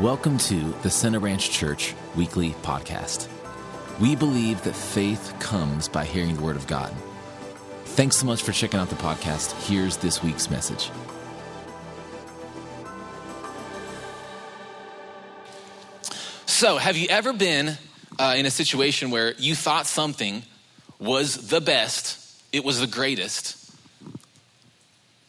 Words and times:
Welcome 0.00 0.38
to 0.38 0.72
the 0.82 0.90
Center 0.90 1.20
Ranch 1.20 1.52
Church 1.52 1.94
weekly 2.16 2.50
podcast. 2.62 3.28
We 4.00 4.16
believe 4.16 4.60
that 4.64 4.74
faith 4.74 5.32
comes 5.38 5.86
by 5.86 6.04
hearing 6.04 6.34
the 6.34 6.42
Word 6.42 6.56
of 6.56 6.66
God. 6.66 6.92
Thanks 7.84 8.16
so 8.16 8.26
much 8.26 8.42
for 8.42 8.50
checking 8.50 8.80
out 8.80 8.88
the 8.88 8.96
podcast. 8.96 9.52
Here's 9.68 9.96
this 9.98 10.20
week's 10.20 10.50
message. 10.50 10.90
So, 16.46 16.76
have 16.76 16.96
you 16.96 17.06
ever 17.08 17.32
been 17.32 17.78
uh, 18.18 18.34
in 18.36 18.46
a 18.46 18.50
situation 18.50 19.12
where 19.12 19.34
you 19.34 19.54
thought 19.54 19.86
something 19.86 20.42
was 20.98 21.50
the 21.50 21.60
best, 21.60 22.42
it 22.52 22.64
was 22.64 22.80
the 22.80 22.88
greatest, 22.88 23.72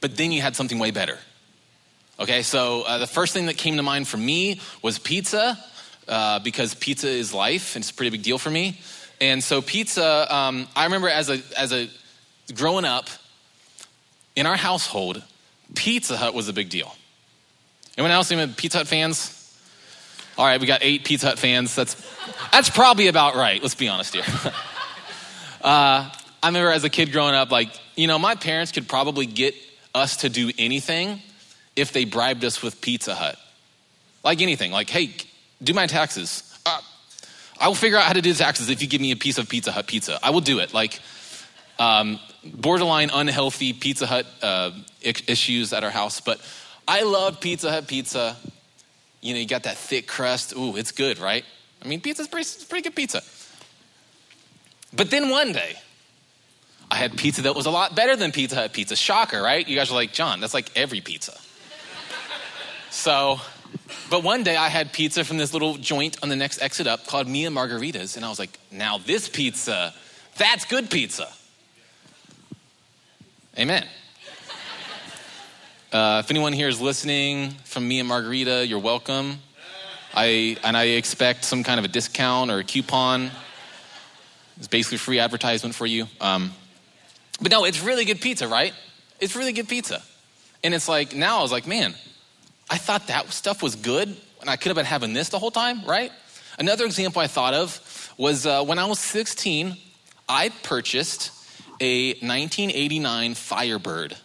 but 0.02 0.18
then 0.18 0.32
you 0.32 0.41
had 0.41 0.55
something 0.55 0.79
way 0.79 0.89
better? 0.89 1.20
Okay, 2.18 2.43
so 2.43 2.84
uh, 2.84 2.97
the 2.97 3.07
first 3.07 3.34
thing 3.34 3.47
that 3.47 3.57
came 3.57 3.75
to 3.75 3.84
mind 3.84 4.07
for 4.07 4.15
me 4.15 4.61
was 4.82 4.97
pizza, 4.97 5.60
uh, 6.07 6.39
because 6.39 6.74
pizza 6.74 7.10
is 7.10 7.33
life, 7.33 7.75
and 7.75 7.83
it's 7.83 7.91
a 7.91 7.93
pretty 7.93 8.10
big 8.10 8.24
deal 8.24 8.38
for 8.38 8.50
me. 8.50 8.79
And 9.19 9.43
so, 9.43 9.61
pizza, 9.61 10.33
um, 10.33 10.65
I 10.78 10.86
remember 10.86 11.10
as 11.10 11.29
a, 11.29 11.41
as 11.57 11.74
a 11.74 11.89
growing 12.54 12.86
up 12.86 13.10
in 14.38 14.46
our 14.46 14.55
household, 14.55 15.21
Pizza 15.75 16.15
Hut 16.15 16.33
was 16.33 16.47
a 16.47 16.54
big 16.54 16.69
deal. 16.69 16.96
Anyone 17.97 18.11
else 18.11 18.32
even 18.32 18.54
Pizza 18.54 18.77
Hut 18.77 18.88
fans? 18.88 19.32
All 20.38 20.46
right, 20.46 20.60
we 20.60 20.68
got 20.68 20.83
eight 20.83 21.04
Pizza 21.04 21.27
Hut 21.27 21.39
fans. 21.39 21.75
That's, 21.75 21.96
that's 22.50 22.69
probably 22.69 23.07
about 23.07 23.36
right. 23.36 23.61
Let's 23.61 23.75
be 23.75 23.89
honest 23.89 24.13
here. 24.13 24.24
uh, 25.61 26.10
I 26.41 26.47
remember 26.47 26.71
as 26.71 26.86
a 26.86 26.89
kid 26.89 27.11
growing 27.11 27.36
up, 27.36 27.52
like, 27.52 27.71
you 27.97 28.07
know, 28.07 28.19
my 28.19 28.36
parents 28.36 28.71
could 28.71 28.88
probably 28.88 29.25
get 29.25 29.54
us 29.93 30.18
to 30.18 30.29
do 30.29 30.52
anything 30.57 31.21
if 31.75 31.92
they 31.92 32.06
bribed 32.06 32.44
us 32.45 32.61
with 32.61 32.81
Pizza 32.81 33.16
Hut. 33.16 33.38
Like 34.23 34.42
anything. 34.42 34.72
Like, 34.72 34.89
hey, 34.89 35.11
do 35.61 35.73
my 35.73 35.88
taxes. 35.88 36.58
Uh, 36.66 36.80
I 37.59 37.67
will 37.67 37.75
figure 37.75 37.97
out 37.97 38.03
how 38.03 38.13
to 38.13 38.22
do 38.22 38.33
taxes 38.33 38.69
if 38.69 38.81
you 38.81 38.88
give 38.88 39.02
me 39.02 39.11
a 39.11 39.16
piece 39.16 39.38
of 39.38 39.47
Pizza 39.47 39.72
Hut 39.72 39.88
pizza. 39.88 40.19
I 40.23 40.31
will 40.31 40.41
do 40.41 40.59
it. 40.59 40.73
Like, 40.73 40.99
um, 41.80 42.19
borderline 42.44 43.09
unhealthy 43.14 43.73
Pizza 43.73 44.05
Hut 44.05 44.25
uh, 44.41 44.72
issues 45.02 45.73
at 45.73 45.83
our 45.83 45.89
house. 45.89 46.22
But 46.22 46.39
I 46.88 47.03
love 47.03 47.39
Pizza 47.39 47.72
Hut 47.72 47.88
pizza. 47.88 48.36
You 49.21 49.33
know, 49.33 49.39
you 49.39 49.47
got 49.47 49.64
that 49.64 49.77
thick 49.77 50.08
crust. 50.08 50.55
Ooh, 50.55 50.75
it's 50.75 50.92
good, 50.92 51.19
right? 51.19 51.44
I 51.83 51.88
mean, 51.88 52.02
pizza's 52.02 52.27
pretty, 52.27 52.49
pretty 52.67 52.83
good 52.83 52.95
pizza. 52.95 53.21
But 54.94 55.09
then 55.11 55.30
one 55.30 55.52
day, 55.52 55.75
I 56.89 56.95
had 56.95 57.17
pizza 57.17 57.42
that 57.44 57.55
was 57.55 57.66
a 57.66 57.71
lot 57.71 57.95
better 57.95 58.16
than 58.16 58.31
Pizza 58.31 58.55
Hut 58.55 58.73
pizza. 58.73 58.95
Shocker, 58.95 59.42
right? 59.42 59.67
You 59.67 59.75
guys 59.75 59.92
are 59.92 59.95
like, 59.95 60.14
John, 60.14 60.39
that's 60.39 60.53
like 60.53 60.69
every 60.75 61.02
pizza. 61.02 61.38
So, 62.95 63.41
but 64.09 64.23
one 64.23 64.43
day 64.43 64.55
I 64.55 64.69
had 64.69 64.93
pizza 64.93 65.23
from 65.25 65.38
this 65.38 65.51
little 65.51 65.75
joint 65.75 66.17
on 66.23 66.29
the 66.29 66.35
next 66.35 66.61
exit 66.61 66.88
up 66.88 67.05
called 67.05 67.27
Mia 67.27 67.49
Margaritas, 67.49 68.15
and 68.15 68.25
I 68.25 68.29
was 68.29 68.39
like, 68.39 68.57
now 68.71 68.97
this 68.97 69.27
pizza, 69.27 69.93
that's 70.37 70.63
good 70.63 70.89
pizza. 70.89 71.27
Amen. 73.59 73.85
Uh, 75.91 76.21
if 76.23 76.31
anyone 76.31 76.53
here 76.53 76.69
is 76.69 76.79
listening 76.79 77.52
from 77.65 77.87
Mia 77.87 78.03
Margarita, 78.03 78.65
you're 78.65 78.79
welcome. 78.79 79.39
I, 80.13 80.57
and 80.63 80.77
I 80.77 80.85
expect 80.85 81.43
some 81.43 81.63
kind 81.63 81.80
of 81.80 81.85
a 81.85 81.89
discount 81.89 82.49
or 82.49 82.59
a 82.59 82.63
coupon. 82.63 83.30
It's 84.57 84.67
basically 84.67 84.99
free 84.99 85.19
advertisement 85.19 85.75
for 85.75 85.85
you. 85.85 86.07
Um, 86.21 86.53
but 87.41 87.52
no, 87.52 87.65
it's 87.65 87.83
really 87.83 88.05
good 88.05 88.21
pizza, 88.21 88.47
right? 88.47 88.73
It's 89.19 89.35
really 89.35 89.52
good 89.52 89.67
pizza. 89.67 90.02
And 90.63 90.73
it's 90.73 90.87
like, 90.87 91.13
now 91.13 91.39
I 91.39 91.41
was 91.41 91.52
like, 91.52 91.67
man, 91.67 91.93
I 92.69 92.77
thought 92.77 93.08
that 93.08 93.31
stuff 93.31 93.61
was 93.61 93.75
good, 93.75 94.16
and 94.41 94.49
I 94.49 94.55
could 94.55 94.69
have 94.69 94.75
been 94.75 94.85
having 94.85 95.13
this 95.13 95.30
the 95.30 95.39
whole 95.39 95.52
time, 95.52 95.85
right? 95.85 96.11
Another 96.58 96.85
example 96.85 97.21
I 97.21 97.27
thought 97.27 97.53
of 97.53 98.13
was 98.17 98.45
uh, 98.45 98.63
when 98.63 98.80
I 98.80 98.85
was 98.85 98.99
16, 98.99 99.77
I 100.27 100.49
purchased 100.64 101.31
a 101.80 102.14
1989 102.14 103.36
Firebird. 103.36 104.15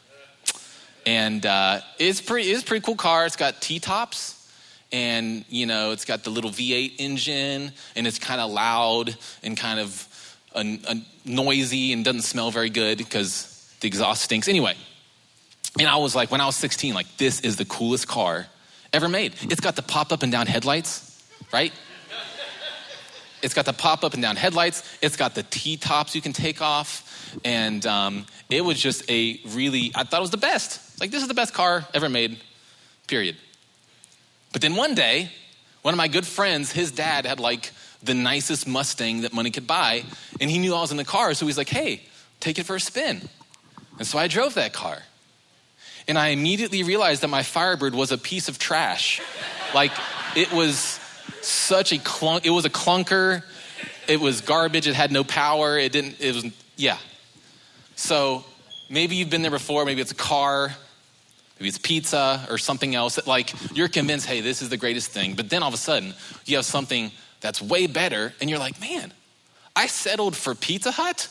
And 1.06 1.44
uh, 1.44 1.80
it's 1.98 2.20
pretty, 2.20 2.50
it's 2.50 2.62
a 2.62 2.66
pretty 2.66 2.84
cool 2.84 2.94
car. 2.94 3.26
It's 3.26 3.36
got 3.36 3.60
T-tops 3.60 4.36
and, 4.92 5.44
you 5.48 5.66
know, 5.66 5.92
it's 5.92 6.04
got 6.04 6.24
the 6.24 6.30
little 6.30 6.50
V8 6.50 6.94
engine 6.98 7.72
and 7.96 8.06
it's 8.06 8.18
kind 8.18 8.40
of 8.40 8.50
loud 8.50 9.16
and 9.42 9.56
kind 9.56 9.80
of 9.80 10.06
a, 10.54 10.60
a 10.88 11.02
noisy 11.24 11.92
and 11.92 12.04
doesn't 12.04 12.22
smell 12.22 12.50
very 12.50 12.70
good 12.70 12.98
because 12.98 13.74
the 13.80 13.88
exhaust 13.88 14.22
stinks. 14.22 14.48
Anyway, 14.48 14.76
and 15.78 15.88
I 15.88 15.96
was 15.96 16.14
like, 16.14 16.30
when 16.30 16.40
I 16.40 16.46
was 16.46 16.56
16, 16.56 16.94
like, 16.94 17.06
this 17.16 17.40
is 17.40 17.56
the 17.56 17.64
coolest 17.64 18.08
car 18.08 18.46
ever 18.92 19.08
made. 19.08 19.34
It's 19.42 19.60
got 19.60 19.76
the 19.76 19.82
pop 19.82 20.12
up 20.12 20.22
and 20.22 20.32
down 20.32 20.46
headlights, 20.46 21.22
right? 21.52 21.72
It's 23.42 23.54
got 23.54 23.64
the 23.64 23.72
pop 23.72 24.04
up 24.04 24.12
and 24.14 24.22
down 24.22 24.36
headlights. 24.36 24.82
It's 25.00 25.16
got 25.16 25.34
the 25.34 25.42
T 25.44 25.76
tops 25.76 26.14
you 26.14 26.20
can 26.20 26.32
take 26.32 26.60
off. 26.60 27.38
And 27.44 27.86
um, 27.86 28.26
it 28.50 28.62
was 28.62 28.78
just 28.78 29.08
a 29.10 29.40
really, 29.48 29.92
I 29.94 30.04
thought 30.04 30.18
it 30.18 30.20
was 30.20 30.30
the 30.30 30.36
best. 30.36 31.00
Like, 31.00 31.10
this 31.10 31.22
is 31.22 31.28
the 31.28 31.34
best 31.34 31.54
car 31.54 31.86
ever 31.94 32.08
made, 32.08 32.38
period. 33.06 33.36
But 34.52 34.62
then 34.62 34.74
one 34.74 34.94
day, 34.94 35.30
one 35.82 35.94
of 35.94 35.98
my 35.98 36.08
good 36.08 36.26
friends, 36.26 36.72
his 36.72 36.90
dad 36.90 37.24
had 37.24 37.40
like 37.40 37.70
the 38.02 38.14
nicest 38.14 38.66
Mustang 38.66 39.22
that 39.22 39.32
money 39.32 39.50
could 39.50 39.66
buy. 39.66 40.04
And 40.40 40.50
he 40.50 40.58
knew 40.58 40.74
I 40.74 40.80
was 40.80 40.90
in 40.90 40.96
the 40.96 41.04
car. 41.04 41.32
So 41.34 41.46
he's 41.46 41.56
like, 41.56 41.68
hey, 41.68 42.02
take 42.40 42.58
it 42.58 42.66
for 42.66 42.76
a 42.76 42.80
spin. 42.80 43.28
And 43.98 44.06
so 44.06 44.18
I 44.18 44.28
drove 44.28 44.54
that 44.54 44.72
car. 44.72 45.02
And 46.08 46.18
I 46.18 46.28
immediately 46.28 46.82
realized 46.82 47.22
that 47.22 47.28
my 47.28 47.42
Firebird 47.42 47.94
was 47.94 48.12
a 48.12 48.18
piece 48.18 48.48
of 48.48 48.58
trash. 48.58 49.20
like, 49.74 49.92
it 50.36 50.52
was 50.52 51.00
such 51.42 51.92
a 51.92 51.98
clunk, 51.98 52.46
it 52.46 52.50
was 52.50 52.64
a 52.64 52.70
clunker. 52.70 53.42
It 54.08 54.20
was 54.20 54.40
garbage. 54.40 54.88
It 54.88 54.94
had 54.94 55.12
no 55.12 55.22
power. 55.22 55.78
It 55.78 55.92
didn't, 55.92 56.20
it 56.20 56.34
was, 56.34 56.44
yeah. 56.76 56.98
So 57.94 58.44
maybe 58.88 59.14
you've 59.14 59.30
been 59.30 59.42
there 59.42 59.52
before. 59.52 59.84
Maybe 59.84 60.00
it's 60.00 60.10
a 60.10 60.16
car. 60.16 60.74
Maybe 61.58 61.68
it's 61.68 61.78
pizza 61.78 62.44
or 62.50 62.58
something 62.58 62.94
else 62.94 63.14
that, 63.16 63.28
like, 63.28 63.52
you're 63.72 63.88
convinced, 63.88 64.26
hey, 64.26 64.40
this 64.40 64.62
is 64.62 64.68
the 64.68 64.76
greatest 64.76 65.12
thing. 65.12 65.34
But 65.34 65.48
then 65.48 65.62
all 65.62 65.68
of 65.68 65.74
a 65.74 65.76
sudden, 65.78 66.14
you 66.44 66.56
have 66.56 66.64
something 66.64 67.12
that's 67.40 67.62
way 67.62 67.86
better, 67.86 68.32
and 68.40 68.50
you're 68.50 68.58
like, 68.58 68.80
man, 68.80 69.12
I 69.76 69.86
settled 69.86 70.34
for 70.34 70.54
Pizza 70.54 70.90
Hut? 70.90 71.28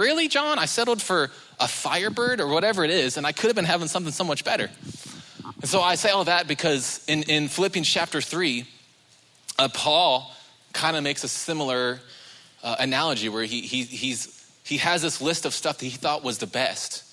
Really, 0.00 0.28
John? 0.28 0.58
I 0.58 0.64
settled 0.64 1.02
for 1.02 1.30
a 1.60 1.68
Firebird 1.68 2.40
or 2.40 2.46
whatever 2.46 2.84
it 2.84 2.90
is, 2.90 3.18
and 3.18 3.26
I 3.26 3.32
could 3.32 3.48
have 3.48 3.54
been 3.54 3.66
having 3.66 3.86
something 3.86 4.14
so 4.14 4.24
much 4.24 4.44
better. 4.44 4.70
And 5.60 5.68
so 5.68 5.82
I 5.82 5.96
say 5.96 6.08
all 6.08 6.24
that 6.24 6.48
because 6.48 7.04
in, 7.06 7.22
in 7.24 7.48
Philippians 7.48 7.86
chapter 7.86 8.22
3, 8.22 8.64
uh, 9.58 9.68
Paul 9.74 10.34
kind 10.72 10.96
of 10.96 11.02
makes 11.02 11.22
a 11.22 11.28
similar 11.28 12.00
uh, 12.62 12.76
analogy 12.78 13.28
where 13.28 13.44
he, 13.44 13.60
he, 13.60 13.82
he's 13.82 14.50
he 14.64 14.78
has 14.78 15.02
this 15.02 15.20
list 15.20 15.44
of 15.44 15.52
stuff 15.52 15.76
that 15.76 15.84
he 15.84 15.90
thought 15.90 16.24
was 16.24 16.38
the 16.38 16.46
best 16.46 17.04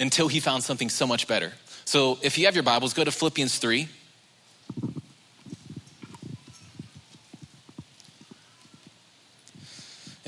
until 0.00 0.28
he 0.28 0.40
found 0.40 0.62
something 0.62 0.88
so 0.88 1.06
much 1.06 1.28
better. 1.28 1.52
So 1.84 2.18
if 2.22 2.38
you 2.38 2.46
have 2.46 2.54
your 2.54 2.64
Bibles, 2.64 2.94
go 2.94 3.04
to 3.04 3.10
Philippians 3.10 3.58
3. 3.58 3.90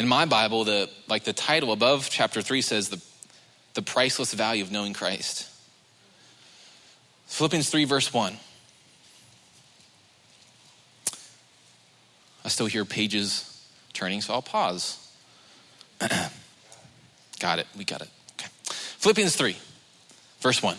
In 0.01 0.09
my 0.09 0.25
Bible, 0.25 0.65
the 0.65 0.89
like 1.09 1.25
the 1.25 1.35
title 1.35 1.73
above 1.73 2.09
chapter 2.09 2.41
3 2.41 2.63
says 2.63 2.89
the, 2.89 3.03
the 3.75 3.83
priceless 3.83 4.33
value 4.33 4.65
of 4.65 4.73
knowing 4.73 4.95
Christ. 4.95 5.47
Philippians 7.27 7.69
3, 7.69 7.85
verse 7.85 8.11
1. 8.11 8.35
I 12.47 12.49
still 12.49 12.65
hear 12.65 12.87
pages 12.87 13.63
turning, 13.93 14.23
so 14.23 14.33
I'll 14.33 14.41
pause. 14.41 14.97
got 17.39 17.59
it. 17.59 17.67
We 17.77 17.85
got 17.85 18.01
it. 18.01 18.09
Okay. 18.41 18.49
Philippians 18.63 19.37
3, 19.37 19.55
verse 20.41 20.63
1. 20.63 20.79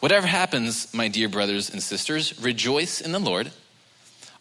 Whatever 0.00 0.26
happens, 0.26 0.94
my 0.94 1.08
dear 1.08 1.28
brothers 1.28 1.68
and 1.68 1.82
sisters, 1.82 2.40
rejoice 2.40 3.02
in 3.02 3.12
the 3.12 3.18
Lord. 3.18 3.50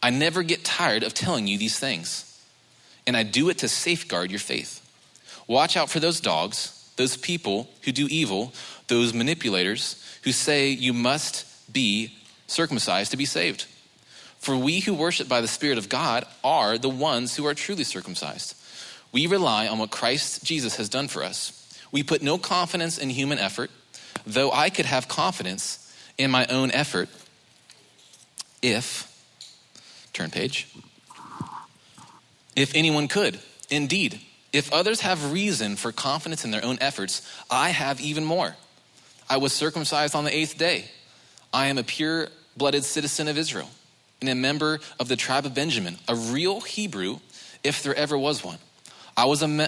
I 0.02 0.10
never 0.10 0.42
get 0.42 0.64
tired 0.64 1.04
of 1.04 1.14
telling 1.14 1.48
you 1.48 1.58
these 1.58 1.78
things, 1.78 2.33
and 3.06 3.18
I 3.18 3.24
do 3.24 3.50
it 3.50 3.60
to 3.60 3.68
safeguard 3.68 4.32
your 4.32 4.40
faith. 4.40 4.80
Watch 5.48 5.76
out 5.76 5.90
for 5.90 6.00
those 6.00 6.20
dogs, 6.22 6.92
those 6.96 7.18
people 7.18 7.70
who 7.84 7.92
do 7.92 8.08
evil, 8.10 8.54
those 8.88 9.14
manipulators 9.14 10.04
who 10.24 10.32
say 10.32 10.70
you 10.70 10.94
must 10.94 11.46
be 11.72 12.14
circumcised 12.48 13.12
to 13.12 13.18
be 13.18 13.26
saved. 13.26 13.66
For 14.40 14.58
we 14.58 14.82
who 14.82 14.94
worship 14.94 15.28
by 15.30 15.42
the 15.42 15.48
Spirit 15.48 15.78
of 15.78 15.90
God 15.90 16.26
are 16.44 16.78
the 16.78 16.90
ones 16.90 17.36
who 17.36 17.46
are 17.46 17.54
truly 17.54 17.84
circumcised. 17.84 18.56
We 19.12 19.28
rely 19.28 19.68
on 19.68 19.80
what 19.80 19.92
Christ 19.92 20.44
Jesus 20.44 20.76
has 20.78 20.90
done 20.90 21.08
for 21.08 21.24
us. 21.24 21.60
We 21.92 22.04
put 22.04 22.22
no 22.22 22.38
confidence 22.38 22.98
in 22.98 23.10
human 23.10 23.40
effort, 23.40 23.70
though 24.26 24.52
I 24.52 24.70
could 24.70 24.86
have 24.86 25.08
confidence 25.08 25.80
in 26.18 26.32
my 26.32 26.46
own 26.48 26.72
effort 26.72 27.10
if, 28.62 29.10
turn 30.14 30.30
page, 30.30 30.68
if 32.56 32.76
anyone 32.76 33.08
could. 33.08 33.40
Indeed, 33.70 34.20
if 34.52 34.72
others 34.72 35.02
have 35.02 35.32
reason 35.32 35.76
for 35.76 35.92
confidence 35.92 36.46
in 36.46 36.52
their 36.52 36.64
own 36.64 36.78
efforts, 36.80 37.28
I 37.50 37.70
have 37.70 38.00
even 38.00 38.24
more. 38.24 38.56
I 39.30 39.38
was 39.38 39.54
circumcised 39.54 40.16
on 40.16 40.26
the 40.26 40.36
eighth 40.36 40.58
day. 40.58 40.86
I 41.52 41.68
am 41.68 41.78
a 41.78 41.84
pure 41.84 42.28
blooded 42.56 42.84
citizen 42.84 43.28
of 43.28 43.38
Israel 43.38 43.70
and 44.22 44.30
a 44.30 44.36
member 44.36 44.80
of 45.00 45.08
the 45.08 45.16
tribe 45.16 45.46
of 45.46 45.54
Benjamin, 45.54 45.98
a 46.08 46.16
real 46.16 46.62
Hebrew, 46.62 47.20
if 47.64 47.84
there 47.84 47.96
ever 47.96 48.18
was 48.18 48.44
one. 48.44 48.58
I 49.18 49.26
was 49.26 49.42
a, 49.42 49.48
me- 49.48 49.68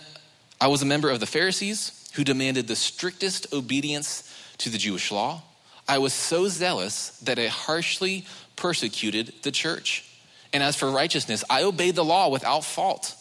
I 0.61 0.67
was 0.67 0.81
a 0.81 0.85
member 0.85 1.09
of 1.09 1.19
the 1.19 1.25
Pharisees 1.25 2.09
who 2.13 2.23
demanded 2.23 2.67
the 2.67 2.75
strictest 2.75 3.51
obedience 3.53 4.33
to 4.59 4.69
the 4.69 4.77
Jewish 4.77 5.11
law. 5.11 5.43
I 5.87 5.97
was 5.97 6.13
so 6.13 6.47
zealous 6.47 7.09
that 7.19 7.37
I 7.37 7.47
harshly 7.47 8.25
persecuted 8.55 9.33
the 9.43 9.51
church. 9.51 10.05
And 10.55 10.63
as 10.63 10.77
for 10.77 10.89
righteousness, 10.89 11.43
I 11.49 11.63
obeyed 11.63 11.95
the 11.95 12.05
law 12.05 12.29
without 12.29 12.63
fault. 12.63 13.13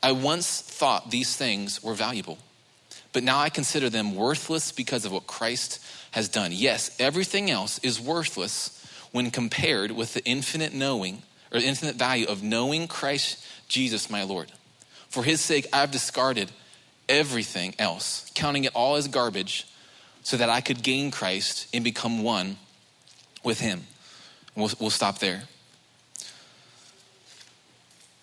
I 0.00 0.12
once 0.12 0.60
thought 0.60 1.10
these 1.10 1.36
things 1.36 1.82
were 1.82 1.92
valuable, 1.92 2.38
but 3.12 3.24
now 3.24 3.40
I 3.40 3.50
consider 3.50 3.90
them 3.90 4.14
worthless 4.14 4.70
because 4.70 5.04
of 5.04 5.10
what 5.10 5.26
Christ 5.26 5.84
has 6.12 6.28
done. 6.28 6.52
Yes, 6.52 6.94
everything 7.00 7.50
else 7.50 7.80
is 7.80 8.00
worthless 8.00 8.80
when 9.10 9.32
compared 9.32 9.90
with 9.90 10.14
the 10.14 10.24
infinite 10.24 10.72
knowing 10.72 11.22
or 11.50 11.58
infinite 11.58 11.96
value 11.96 12.26
of 12.26 12.44
knowing 12.44 12.86
Christ 12.86 13.44
Jesus 13.66 14.08
my 14.08 14.22
Lord. 14.22 14.52
For 15.08 15.24
his 15.24 15.40
sake, 15.40 15.66
I've 15.72 15.90
discarded 15.90 16.52
everything 17.08 17.74
else, 17.76 18.30
counting 18.36 18.62
it 18.62 18.72
all 18.76 18.94
as 18.94 19.08
garbage, 19.08 19.66
so 20.22 20.36
that 20.36 20.48
I 20.48 20.60
could 20.60 20.84
gain 20.84 21.10
Christ 21.10 21.66
and 21.74 21.82
become 21.82 22.22
one 22.22 22.56
with 23.42 23.58
him. 23.58 23.88
We'll, 24.54 24.70
we'll 24.78 24.90
stop 24.90 25.18
there. 25.18 25.42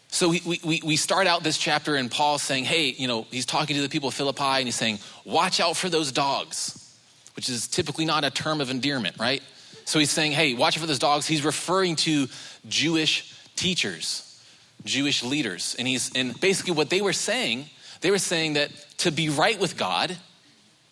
So 0.10 0.30
we, 0.30 0.60
we, 0.64 0.82
we 0.84 0.96
start 0.96 1.28
out 1.28 1.44
this 1.44 1.58
chapter 1.58 1.96
and 1.96 2.10
Paul's 2.10 2.42
saying, 2.42 2.66
hey, 2.66 2.90
you 2.98 3.08
know, 3.08 3.28
he's 3.30 3.46
talking 3.46 3.76
to 3.76 3.82
the 3.82 3.90
people 3.90 4.08
of 4.08 4.16
Philippi 4.16 4.44
and 4.44 4.66
he's 4.66 4.76
saying, 4.76 5.00
watch 5.26 5.60
out 5.60 5.76
for 5.76 5.90
those 5.90 6.12
dogs, 6.12 6.98
which 7.36 7.50
is 7.50 7.68
typically 7.68 8.06
not 8.06 8.24
a 8.24 8.32
term 8.32 8.62
of 8.62 8.70
endearment, 8.70 9.18
right? 9.20 9.44
So 9.86 10.00
he's 10.00 10.12
saying, 10.12 10.32
hey, 10.32 10.54
watch 10.54 10.78
out 10.78 10.82
for 10.82 10.88
those 10.88 11.00
dogs. 11.00 11.28
He's 11.28 11.44
referring 11.46 11.98
to 11.98 12.28
Jewish 12.68 13.34
teachers, 13.56 14.44
Jewish 14.86 15.24
leaders. 15.24 15.76
And 15.78 15.88
he's 15.88 16.14
and 16.16 16.40
basically 16.40 16.74
what 16.74 16.90
they 16.90 17.02
were 17.02 17.14
saying, 17.14 17.66
they 18.02 18.12
were 18.12 18.18
saying 18.18 18.54
that 18.54 18.72
to 19.00 19.12
be 19.12 19.30
right 19.30 19.60
with 19.60 19.78
God 19.78 20.18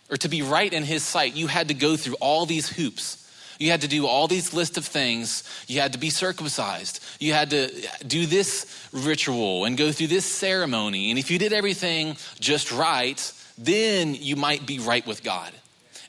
or 0.09 0.17
to 0.17 0.29
be 0.29 0.41
right 0.41 0.71
in 0.71 0.83
his 0.83 1.03
sight, 1.03 1.35
you 1.35 1.47
had 1.47 1.69
to 1.69 1.73
go 1.73 1.95
through 1.95 2.15
all 2.15 2.45
these 2.45 2.69
hoops. 2.69 3.24
You 3.59 3.71
had 3.71 3.81
to 3.81 3.87
do 3.87 4.05
all 4.05 4.27
these 4.27 4.53
list 4.53 4.77
of 4.77 4.85
things. 4.85 5.43
You 5.67 5.81
had 5.81 5.93
to 5.93 5.99
be 5.99 6.09
circumcised. 6.09 7.03
You 7.19 7.33
had 7.33 7.49
to 7.51 7.69
do 8.05 8.25
this 8.25 8.87
ritual 8.91 9.65
and 9.65 9.77
go 9.77 9.91
through 9.91 10.07
this 10.07 10.25
ceremony. 10.25 11.09
And 11.09 11.19
if 11.19 11.31
you 11.31 11.39
did 11.39 11.53
everything 11.53 12.17
just 12.39 12.71
right, 12.71 13.31
then 13.57 14.15
you 14.15 14.35
might 14.35 14.65
be 14.65 14.79
right 14.79 15.05
with 15.07 15.23
God. 15.23 15.51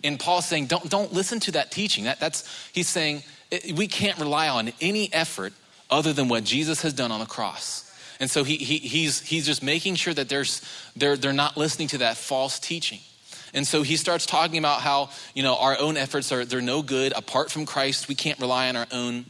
And 0.03 0.19
Paul's 0.19 0.47
saying, 0.47 0.67
don't, 0.67 0.89
don't 0.91 1.13
listen 1.13 1.41
to 1.41 1.53
that 1.53 1.71
teaching. 1.71 2.05
That, 2.05 2.21
that's, 2.21 2.45
he's 2.73 2.89
saying, 2.89 3.23
we 3.75 3.87
can't 3.87 4.19
rely 4.19 4.49
on 4.49 4.73
any 4.81 5.13
effort 5.13 5.53
other 5.91 6.13
than 6.13 6.29
what 6.29 6.45
Jesus 6.45 6.83
has 6.83 6.93
done 6.93 7.13
on 7.13 7.21
the 7.21 7.27
cross. 7.27 7.85
And 8.19 8.31
so 8.31 8.45
he, 8.45 8.57
he, 8.57 8.79
he's, 8.79 9.21
he's 9.21 9.47
just 9.47 9.63
making 9.63 9.95
sure 9.97 10.15
that 10.15 10.29
there's, 10.29 10.63
they're, 10.97 11.17
they're 11.17 11.33
not 11.33 11.57
listening 11.57 11.89
to 11.89 11.99
that 11.99 12.17
false 12.17 12.59
teaching. 12.59 13.01
And 13.55 13.67
so 13.67 13.83
he 13.83 13.97
starts 13.97 14.27
talking 14.27 14.59
about 14.59 14.81
how, 14.81 15.11
you 15.35 15.43
know, 15.43 15.57
our 15.57 15.79
own 15.79 15.97
efforts 15.97 16.33
are 16.33 16.45
they're 16.45 16.61
no 16.61 16.83
good. 16.83 17.13
Apart 17.17 17.51
from 17.51 17.67
Christ, 17.67 18.09
we 18.09 18.15
can't 18.15 18.39
rely 18.41 18.69
on 18.69 18.77
our 18.77 18.87
own 18.93 19.27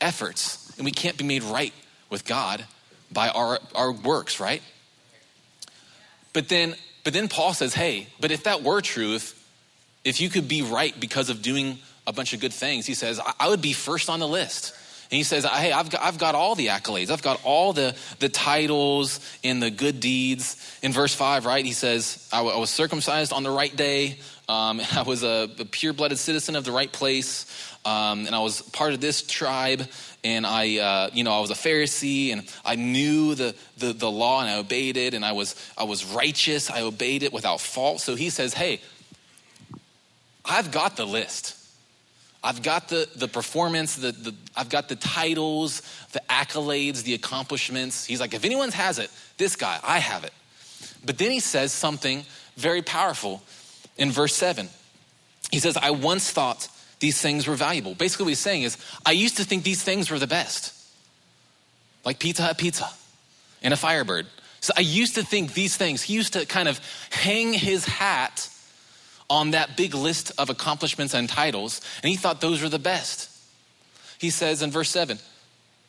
efforts. 0.00 0.72
And 0.76 0.84
we 0.84 0.92
can't 0.92 1.16
be 1.16 1.24
made 1.24 1.42
right 1.42 1.72
with 2.10 2.24
God 2.24 2.64
by 3.12 3.28
our, 3.28 3.58
our 3.74 3.92
works, 3.92 4.40
right? 4.40 4.62
But 6.32 6.48
then 6.48 6.74
but 7.06 7.12
then 7.12 7.28
Paul 7.28 7.54
says, 7.54 7.72
hey, 7.72 8.08
but 8.18 8.32
if 8.32 8.42
that 8.44 8.64
were 8.64 8.80
true, 8.80 9.14
if 9.14 9.32
if 10.04 10.20
you 10.20 10.28
could 10.28 10.48
be 10.48 10.62
right 10.62 10.98
because 10.98 11.30
of 11.30 11.40
doing 11.40 11.78
a 12.04 12.12
bunch 12.12 12.32
of 12.32 12.40
good 12.40 12.52
things, 12.52 12.84
he 12.84 12.94
says, 12.94 13.20
I, 13.20 13.32
I 13.38 13.48
would 13.48 13.62
be 13.62 13.72
first 13.72 14.10
on 14.10 14.18
the 14.18 14.26
list. 14.26 14.74
And 15.10 15.16
he 15.16 15.22
says, 15.22 15.44
Hey, 15.44 15.72
I've 15.72 15.90
got, 15.90 16.02
I've 16.02 16.18
got 16.18 16.34
all 16.34 16.54
the 16.54 16.66
accolades. 16.68 17.10
I've 17.10 17.22
got 17.22 17.40
all 17.44 17.72
the, 17.72 17.94
the 18.18 18.28
titles 18.28 19.20
and 19.44 19.62
the 19.62 19.70
good 19.70 20.00
deeds. 20.00 20.78
In 20.82 20.92
verse 20.92 21.14
5, 21.14 21.46
right, 21.46 21.64
he 21.64 21.72
says, 21.72 22.28
I, 22.32 22.42
was 22.42 22.70
circumcised 22.70 23.32
on 23.32 23.42
the 23.44 23.50
right 23.50 23.74
day. 23.74 24.18
Um, 24.48 24.80
I 24.92 25.02
was 25.02 25.22
a, 25.22 25.48
a 25.58 25.64
pure 25.64 25.92
blooded 25.92 26.18
citizen 26.18 26.56
of 26.56 26.64
the 26.64 26.72
right 26.72 26.92
place. 26.92 27.46
Um, 27.84 28.26
and 28.26 28.34
I 28.34 28.40
was 28.40 28.62
part 28.62 28.94
of 28.94 29.00
this 29.00 29.22
tribe. 29.22 29.88
And 30.24 30.44
I, 30.44 30.78
uh, 30.78 31.10
you 31.12 31.22
know, 31.22 31.32
I 31.32 31.40
was 31.40 31.52
a 31.52 31.54
Pharisee 31.54 32.32
and 32.32 32.52
I 32.64 32.74
knew 32.74 33.36
the, 33.36 33.54
the, 33.78 33.92
the 33.92 34.10
law 34.10 34.40
and 34.40 34.50
I 34.50 34.56
obeyed 34.56 34.96
it. 34.96 35.14
And 35.14 35.24
I 35.24 35.32
was, 35.32 35.54
I 35.78 35.84
was 35.84 36.04
righteous. 36.04 36.68
I 36.68 36.82
obeyed 36.82 37.22
it 37.22 37.32
without 37.32 37.60
fault. 37.60 38.00
So 38.00 38.16
he 38.16 38.28
says, 38.30 38.54
Hey, 38.54 38.80
I've 40.44 40.72
got 40.72 40.96
the 40.96 41.06
list. 41.06 41.55
I've 42.46 42.62
got 42.62 42.88
the, 42.88 43.08
the 43.16 43.26
performance, 43.26 43.96
the, 43.96 44.12
the, 44.12 44.32
I've 44.56 44.68
got 44.68 44.88
the 44.88 44.94
titles, 44.94 45.82
the 46.12 46.22
accolades, 46.30 47.02
the 47.02 47.14
accomplishments. 47.14 48.04
He's 48.04 48.20
like, 48.20 48.34
if 48.34 48.44
anyone 48.44 48.70
has 48.70 49.00
it, 49.00 49.10
this 49.36 49.56
guy, 49.56 49.80
I 49.82 49.98
have 49.98 50.22
it. 50.22 50.32
But 51.04 51.18
then 51.18 51.32
he 51.32 51.40
says 51.40 51.72
something 51.72 52.24
very 52.56 52.82
powerful 52.82 53.42
in 53.98 54.12
verse 54.12 54.32
7. 54.36 54.68
He 55.50 55.58
says, 55.58 55.76
I 55.76 55.90
once 55.90 56.30
thought 56.30 56.68
these 57.00 57.20
things 57.20 57.48
were 57.48 57.56
valuable. 57.56 57.96
Basically, 57.96 58.24
what 58.24 58.30
he's 58.30 58.38
saying 58.38 58.62
is, 58.62 58.78
I 59.04 59.10
used 59.10 59.38
to 59.38 59.44
think 59.44 59.64
these 59.64 59.82
things 59.82 60.08
were 60.08 60.20
the 60.20 60.28
best, 60.28 60.72
like 62.04 62.20
Pizza 62.20 62.54
pizza 62.56 62.88
and 63.60 63.74
a 63.74 63.76
Firebird. 63.76 64.26
So 64.60 64.72
I 64.76 64.82
used 64.82 65.16
to 65.16 65.24
think 65.24 65.54
these 65.54 65.76
things, 65.76 66.00
he 66.00 66.14
used 66.14 66.34
to 66.34 66.46
kind 66.46 66.68
of 66.68 66.80
hang 67.10 67.52
his 67.52 67.84
hat 67.84 68.48
on 69.28 69.52
that 69.52 69.76
big 69.76 69.94
list 69.94 70.32
of 70.38 70.50
accomplishments 70.50 71.14
and 71.14 71.28
titles, 71.28 71.80
and 72.02 72.10
he 72.10 72.16
thought 72.16 72.40
those 72.40 72.62
were 72.62 72.68
the 72.68 72.78
best. 72.78 73.30
He 74.18 74.30
says 74.30 74.62
in 74.62 74.70
verse 74.70 74.90
7 74.90 75.18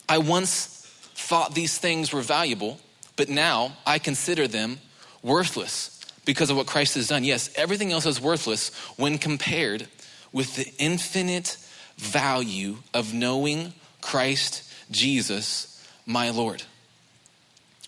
I 0.09 0.17
once 0.19 0.87
thought 1.15 1.55
these 1.55 1.77
things 1.77 2.13
were 2.13 2.21
valuable, 2.21 2.79
but 3.15 3.29
now 3.29 3.77
I 3.85 3.99
consider 3.99 4.47
them 4.47 4.79
worthless 5.21 5.99
because 6.25 6.49
of 6.49 6.57
what 6.57 6.67
Christ 6.67 6.95
has 6.95 7.07
done. 7.07 7.23
Yes, 7.23 7.49
everything 7.55 7.91
else 7.91 8.05
is 8.05 8.21
worthless 8.21 8.73
when 8.97 9.17
compared 9.17 9.87
with 10.31 10.55
the 10.55 10.71
infinite 10.77 11.57
value 11.97 12.77
of 12.93 13.13
knowing 13.13 13.73
Christ 14.01 14.63
Jesus, 14.91 15.85
my 16.05 16.29
Lord. 16.29 16.63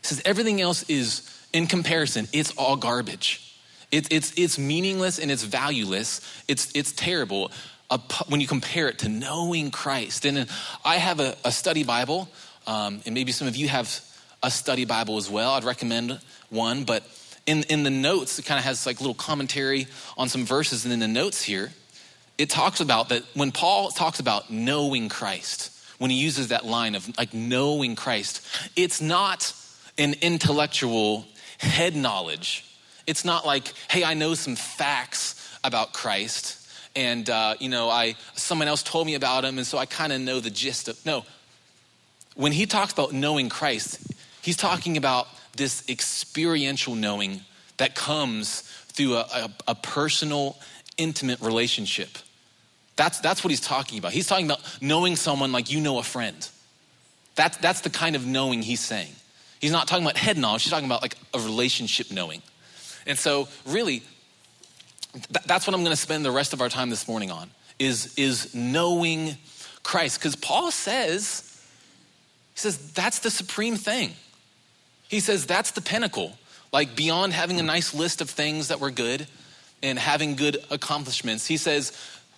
Says 0.03 0.21
everything 0.25 0.61
else 0.61 0.83
is, 0.89 1.29
in 1.53 1.67
comparison, 1.67 2.27
it's 2.33 2.51
all 2.51 2.75
garbage. 2.75 3.48
It, 3.91 4.11
it's, 4.11 4.33
it's 4.37 4.59
meaningless 4.59 5.19
and 5.19 5.31
it's 5.31 5.43
valueless. 5.43 6.21
It's, 6.47 6.71
it's 6.75 6.91
terrible 6.91 7.51
when 8.27 8.39
you 8.39 8.47
compare 8.47 8.87
it 8.87 8.99
to 8.99 9.09
knowing 9.09 9.71
Christ. 9.71 10.25
And 10.25 10.47
I 10.85 10.97
have 10.97 11.19
a, 11.19 11.35
a 11.43 11.51
study 11.51 11.83
Bible, 11.83 12.29
um, 12.67 13.01
and 13.05 13.15
maybe 13.15 13.31
some 13.31 13.47
of 13.47 13.55
you 13.55 13.67
have 13.67 13.99
a 14.43 14.51
study 14.51 14.85
Bible 14.85 15.17
as 15.17 15.29
well. 15.29 15.51
I'd 15.51 15.63
recommend 15.63 16.19
one, 16.49 16.83
but 16.83 17.03
in, 17.47 17.63
in 17.63 17.83
the 17.83 17.89
notes, 17.89 18.37
it 18.37 18.45
kind 18.45 18.59
of 18.59 18.65
has 18.65 18.85
like 18.85 18.99
little 18.99 19.15
commentary 19.15 19.87
on 20.17 20.29
some 20.29 20.45
verses. 20.45 20.85
And 20.85 20.93
in 20.93 20.99
the 20.99 21.07
notes 21.07 21.41
here, 21.41 21.71
it 22.37 22.49
talks 22.49 22.79
about 22.79 23.09
that 23.09 23.23
when 23.33 23.51
Paul 23.51 23.89
talks 23.89 24.19
about 24.19 24.51
knowing 24.51 25.09
Christ, 25.09 25.75
when 25.97 26.11
he 26.11 26.17
uses 26.17 26.49
that 26.49 26.65
line 26.65 26.93
of 26.93 27.17
like 27.17 27.33
knowing 27.33 27.95
Christ, 27.95 28.45
it's 28.75 29.01
not 29.01 29.51
an 29.97 30.13
intellectual 30.21 31.25
head 31.57 31.95
knowledge 31.95 32.68
it's 33.09 33.25
not 33.25 33.45
like, 33.45 33.73
hey, 33.89 34.03
I 34.03 34.13
know 34.13 34.33
some 34.33 34.55
facts 34.55 35.35
about 35.63 35.93
Christ 35.93 36.55
and 36.95 37.29
uh, 37.29 37.53
you 37.59 37.69
know 37.69 37.87
i 37.87 38.15
someone 38.33 38.67
else 38.67 38.81
told 38.81 39.05
me 39.05 39.13
about 39.13 39.45
him 39.45 39.59
and 39.59 39.67
so 39.67 39.77
i 39.77 39.85
kind 39.85 40.11
of 40.11 40.19
know 40.19 40.39
the 40.39 40.49
gist 40.49 40.87
of 40.87 41.05
no. 41.05 41.23
When 42.35 42.51
he 42.51 42.65
talks 42.65 42.91
about 42.93 43.13
knowing 43.13 43.47
christ 43.47 43.99
he's 44.41 44.57
talking 44.57 44.97
about 44.97 45.27
this 45.55 45.87
experiential 45.87 46.95
knowing 46.95 47.41
that 47.77 47.95
comes 47.95 48.61
through 48.87 49.15
a, 49.15 49.21
a, 49.21 49.49
a 49.69 49.75
personal 49.75 50.57
intimate 50.97 51.39
relationship. 51.41 52.09
That's, 52.95 53.19
that's 53.19 53.43
what 53.43 53.51
he's 53.51 53.61
talking 53.61 53.97
about. 53.97 54.11
He's 54.11 54.27
talking 54.27 54.45
about 54.45 54.59
knowing 54.81 55.15
someone 55.15 55.51
like 55.51 55.71
you 55.71 55.79
know 55.79 55.99
a 55.99 56.03
friend. 56.03 56.47
That's, 57.35 57.57
that's 57.57 57.81
the 57.81 57.89
kind 57.89 58.15
of 58.15 58.25
knowing 58.25 58.61
he's 58.61 58.81
saying. 58.81 59.13
He's 59.61 59.71
not 59.71 59.87
talking 59.87 60.03
about 60.03 60.17
head 60.17 60.37
knowledge 60.37 60.63
he's 60.63 60.71
talking 60.71 60.85
about 60.85 61.01
like 61.01 61.15
a 61.33 61.39
relationship 61.39 62.11
knowing 62.11 62.41
and 63.09 63.17
so, 63.17 63.49
really, 63.65 64.03
th- 65.13 65.45
that's 65.45 65.67
what 65.67 65.73
I'm 65.73 65.83
going 65.83 65.95
to 65.95 66.01
spend 66.01 66.23
the 66.23 66.31
rest 66.31 66.53
of 66.53 66.61
our 66.61 66.69
time 66.69 66.89
this 66.89 67.07
morning 67.07 67.31
on 67.31 67.49
is, 67.79 68.13
is 68.15 68.53
knowing 68.53 69.35
Christ. 69.83 70.19
Because 70.19 70.35
Paul 70.35 70.71
says, 70.71 71.61
he 72.53 72.59
says, 72.59 72.91
that's 72.93 73.19
the 73.19 73.31
supreme 73.31 73.75
thing. 73.75 74.11
He 75.09 75.19
says, 75.19 75.45
that's 75.45 75.71
the 75.71 75.81
pinnacle. 75.81 76.37
Like, 76.71 76.95
beyond 76.95 77.33
having 77.33 77.59
a 77.59 77.63
nice 77.63 77.95
list 77.95 78.21
of 78.21 78.29
things 78.29 78.67
that 78.67 78.79
were 78.79 78.91
good 78.91 79.27
and 79.81 79.97
having 79.97 80.35
good 80.35 80.63
accomplishments, 80.69 81.47
he 81.47 81.57
says, 81.57 81.91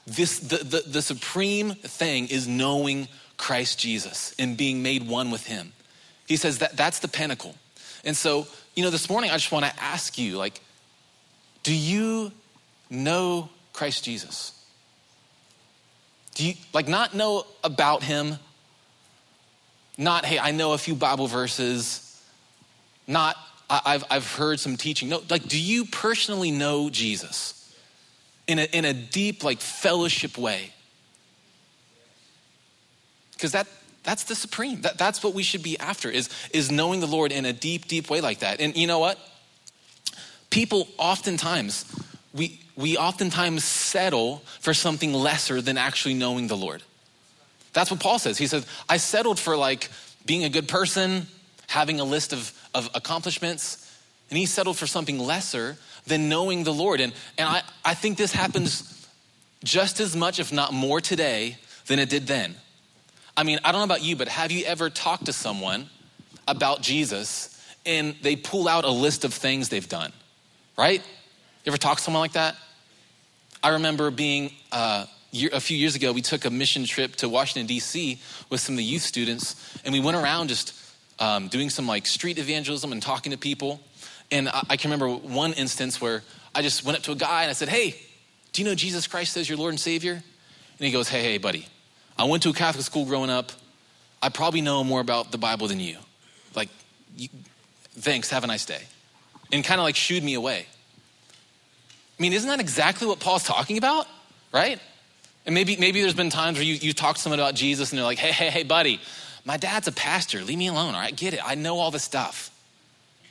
this, 0.08 0.40
the, 0.40 0.58
the, 0.58 0.84
the 0.88 1.01
supreme 1.01 1.72
thing 1.72 2.28
is 2.28 2.48
knowing 2.48 3.10
Christ 3.36 3.78
Jesus 3.78 4.34
and 4.40 4.56
being 4.56 4.82
made 4.82 5.08
one 5.08 5.32
with 5.32 5.46
him. 5.48 5.74
He 6.28 6.38
says 6.38 6.60
that 6.60 6.78
that's 6.78 7.00
the 7.00 7.10
pinnacle. 7.10 7.56
And 8.06 8.16
so 8.16 8.48
you 8.75 8.84
know, 8.84 8.90
this 8.90 9.10
morning 9.10 9.32
I 9.32 9.34
just 9.34 9.51
want 9.51 9.66
to 9.66 9.84
ask 9.84 10.18
you, 10.18 10.38
like, 10.38 10.62
do 11.63 11.75
you 11.75 12.32
know 12.90 13.50
Christ 13.74 14.04
Jesus? 14.04 14.58
Do 16.36 16.48
you 16.48 16.54
like 16.74 16.88
not 16.88 17.13
know 17.13 17.46
about 17.63 18.04
him? 18.04 18.38
Not, 19.98 20.25
hey, 20.25 20.40
I 20.40 20.51
know 20.51 20.74
a 20.74 20.78
few 20.78 20.96
Bible 20.96 21.28
verses. 21.28 22.08
Not, 23.08 23.36
I've, 23.70 24.04
I've 24.10 24.34
heard 24.34 24.60
some 24.60 24.78
teaching. 24.78 25.10
No, 25.10 25.22
like, 25.30 25.48
do 25.48 25.60
you 25.60 25.86
personally 25.86 26.51
know 26.51 26.90
Jesus 26.90 27.75
in 28.48 28.60
a, 28.60 28.63
in 28.63 28.86
a 28.86 28.94
deep, 28.94 29.44
like, 29.44 29.60
fellowship 29.60 30.38
way? 30.38 30.72
Because 33.34 33.51
that, 33.51 33.68
that's 34.03 34.24
the 34.24 34.36
supreme. 34.36 34.81
That, 34.81 34.98
that's 34.98 35.24
what 35.24 35.34
we 35.34 35.43
should 35.43 35.63
be 35.63 35.77
after, 35.79 36.10
is, 36.10 36.29
is 36.53 36.72
knowing 36.72 37.00
the 37.00 37.08
Lord 37.08 37.31
in 37.31 37.46
a 37.46 37.53
deep, 37.53 37.88
deep 37.88 38.10
way 38.10 38.22
like 38.22 38.39
that. 38.39 38.60
And 38.60 38.75
you 38.75 38.88
know 38.88 39.00
what? 39.00 39.20
People 40.50 40.88
oftentimes, 40.98 41.86
we, 42.34 42.60
we 42.75 42.98
oftentimes 42.98 43.63
settle 43.63 44.43
for 44.60 44.74
something 44.74 45.13
lesser 45.13 45.62
than 45.62 45.77
actually 45.77 46.15
knowing 46.15 46.48
the 46.48 46.58
Lord. 46.58 46.84
That's 47.74 47.91
what 47.91 48.00
Paul 48.00 48.20
says. 48.20 48.38
He 48.38 48.48
says, 48.48 48.65
I 48.89 48.98
settled 48.98 49.39
for 49.39 49.55
like 49.55 49.89
being 50.25 50.43
a 50.43 50.50
good 50.50 50.67
person, 50.67 51.27
having 51.67 52.00
a 52.00 52.03
list 52.03 52.34
of, 52.34 52.51
of 52.74 52.89
accomplishments, 52.93 53.88
and 54.29 54.38
he 54.38 54.46
settled 54.46 54.77
for 54.77 54.88
something 54.88 55.20
lesser 55.20 55.77
than 56.08 56.27
knowing 56.27 56.63
the 56.63 56.74
Lord. 56.74 57.00
And, 57.00 57.13
and 57.38 57.48
I, 57.48 57.62
I 57.86 57.93
think 57.93 58.17
this 58.17 58.34
happens 58.34 59.08
just 59.63 60.00
as 60.00 60.15
much, 60.15 60.39
if 60.39 60.51
not 60.51 60.74
more 60.74 61.00
today, 61.00 61.58
than 61.86 62.00
it 62.00 62.10
did 62.10 62.27
then. 62.27 62.55
I 63.36 63.44
mean, 63.44 63.60
I 63.64 63.72
don't 63.72 63.80
know 63.80 63.86
about 63.86 64.04
you, 64.04 64.16
but 64.16 64.28
have 64.28 64.52
you 64.52 64.66
ever 64.66 64.90
talked 64.90 65.26
to 65.26 65.34
someone 65.34 65.90
about 66.48 66.82
Jesus 66.82 67.58
and 67.86 68.16
they 68.22 68.36
pull 68.36 68.68
out 68.68 68.84
a 68.84 68.90
list 68.90 69.26
of 69.26 69.34
things 69.34 69.70
they've 69.70 69.88
done, 69.88 70.12
right? 70.78 71.02
You 71.64 71.72
ever 71.72 71.78
talk 71.78 71.98
to 71.98 72.04
someone 72.04 72.22
like 72.22 72.34
that? 72.34 72.56
I 73.64 73.70
remember 73.70 74.12
being 74.12 74.52
uh, 74.72 75.06
a 75.52 75.60
few 75.60 75.78
years 75.78 75.96
ago, 75.96 76.12
we 76.12 76.22
took 76.22 76.46
a 76.46 76.50
mission 76.50 76.86
trip 76.86 77.16
to 77.18 77.30
Washington, 77.30 77.68
D.C. 77.68 78.20
with 78.50 78.60
some 78.60 78.74
of 78.74 78.78
the 78.78 78.84
youth 78.84 79.04
students, 79.04 79.80
and 79.86 79.94
we 79.94 80.00
went 80.00 80.18
around 80.18 80.50
just 80.50 80.74
um, 81.20 81.48
doing 81.48 81.70
some 81.70 81.88
like 81.88 82.08
street 82.08 82.38
evangelism 82.38 82.92
and 82.92 83.02
talking 83.02 83.32
to 83.32 83.38
people. 83.38 83.80
And 84.32 84.50
I, 84.50 84.64
I, 84.72 84.78
can 84.78 84.92
remember 84.92 85.14
one 85.16 85.54
instance 85.54 86.02
where 86.02 86.24
I 86.56 86.64
just 86.64 86.84
went 86.84 86.98
up 86.98 87.04
to 87.04 87.12
a 87.12 87.16
guy 87.16 87.44
and 87.44 87.50
I 87.50 87.54
said, 87.54 87.70
Hey, 87.70 87.96
do 88.52 88.62
you 88.62 88.68
know 88.68 88.76
Jesus 88.76 89.08
Christ 89.08 89.38
as 89.38 89.48
your 89.48 89.58
Lord 89.58 89.72
and 89.72 89.80
Savior? 89.80 90.14
And 90.14 90.86
he 90.86 90.92
goes, 90.92 91.08
Hey, 91.08 91.22
hey, 91.22 91.38
buddy, 91.38 91.68
I 92.18 92.25
went 92.25 92.44
to 92.44 92.50
a 92.50 92.53
Catholic 92.53 92.86
school 92.86 93.06
growing 93.06 93.30
up. 93.30 93.51
I 94.22 94.30
probably 94.30 94.62
know 94.62 94.84
more 94.84 95.01
about 95.01 95.32
the 95.32 95.38
Bible 95.38 95.68
than 95.68 95.80
you. 95.80 95.98
Like, 96.56 96.70
you, 97.15 97.30
thanks, 97.98 98.30
have 98.30 98.44
a 98.44 98.48
nice 98.48 98.65
day. 98.65 98.82
And 99.51 99.63
kind 99.63 99.80
of 99.80 99.84
like 99.84 99.96
shooed 99.96 100.24
me 100.24 100.36
away. 100.36 100.65
I 102.20 102.22
mean, 102.22 102.34
isn't 102.34 102.48
that 102.48 102.60
exactly 102.60 103.08
what 103.08 103.20
Paul's 103.20 103.44
talking 103.44 103.77
about? 103.77 104.08
Right? 104.53 104.80
And 105.46 105.56
maybe, 105.56 105.75
maybe 105.77 106.01
there's 106.01 106.13
been 106.13 106.30
times 106.30 106.58
where 106.58 106.65
you, 106.65 106.75
you 106.75 106.94
talk 106.94 107.15
to 107.15 107.22
someone 107.22 107.39
about 107.39 107.56
Jesus 107.56 107.91
and 107.91 107.98
they're 107.98 108.06
like, 108.06 108.20
hey, 108.20 108.32
hey, 108.32 108.50
hey, 108.51 108.63
buddy, 108.63 109.01
my 109.44 109.58
dad's 109.58 109.88
a 109.88 109.91
pastor. 109.91 110.44
Leave 110.44 110.58
me 110.58 110.68
alone, 110.68 110.94
all 110.94 111.01
right? 111.01 111.15
Get 111.15 111.34
it. 111.34 111.39
I 111.44 111.56
know 111.56 111.80
all 111.80 111.89
this 111.89 112.03
stuff. 112.03 112.50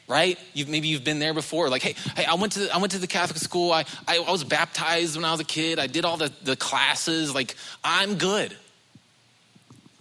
Right? 0.09 0.37
You've, 0.55 0.69
maybe 0.69 0.89
you've 0.89 1.05
been 1.05 1.21
there 1.21 1.35
before. 1.35 1.69
Like, 1.69 1.83
hey, 1.83 1.95
hey, 2.17 2.25
I 2.25 2.35
went 2.35 2.55
to 2.55 2.59
the, 2.61 2.75
I 2.75 2.79
went 2.79 2.91
to 2.93 2.99
the 2.99 3.07
Catholic 3.07 3.39
school. 3.39 3.71
I, 3.71 3.85
I, 4.09 4.19
I 4.19 4.31
was 4.33 4.43
baptized 4.43 5.15
when 5.15 5.25
I 5.25 5.31
was 5.31 5.39
a 5.39 5.45
kid. 5.45 5.79
I 5.79 5.87
did 5.87 6.05
all 6.05 6.17
the, 6.17 6.33
the 6.43 6.57
classes. 6.57 7.33
Like, 7.33 7.55
I'm 7.85 8.17
good. 8.17 8.57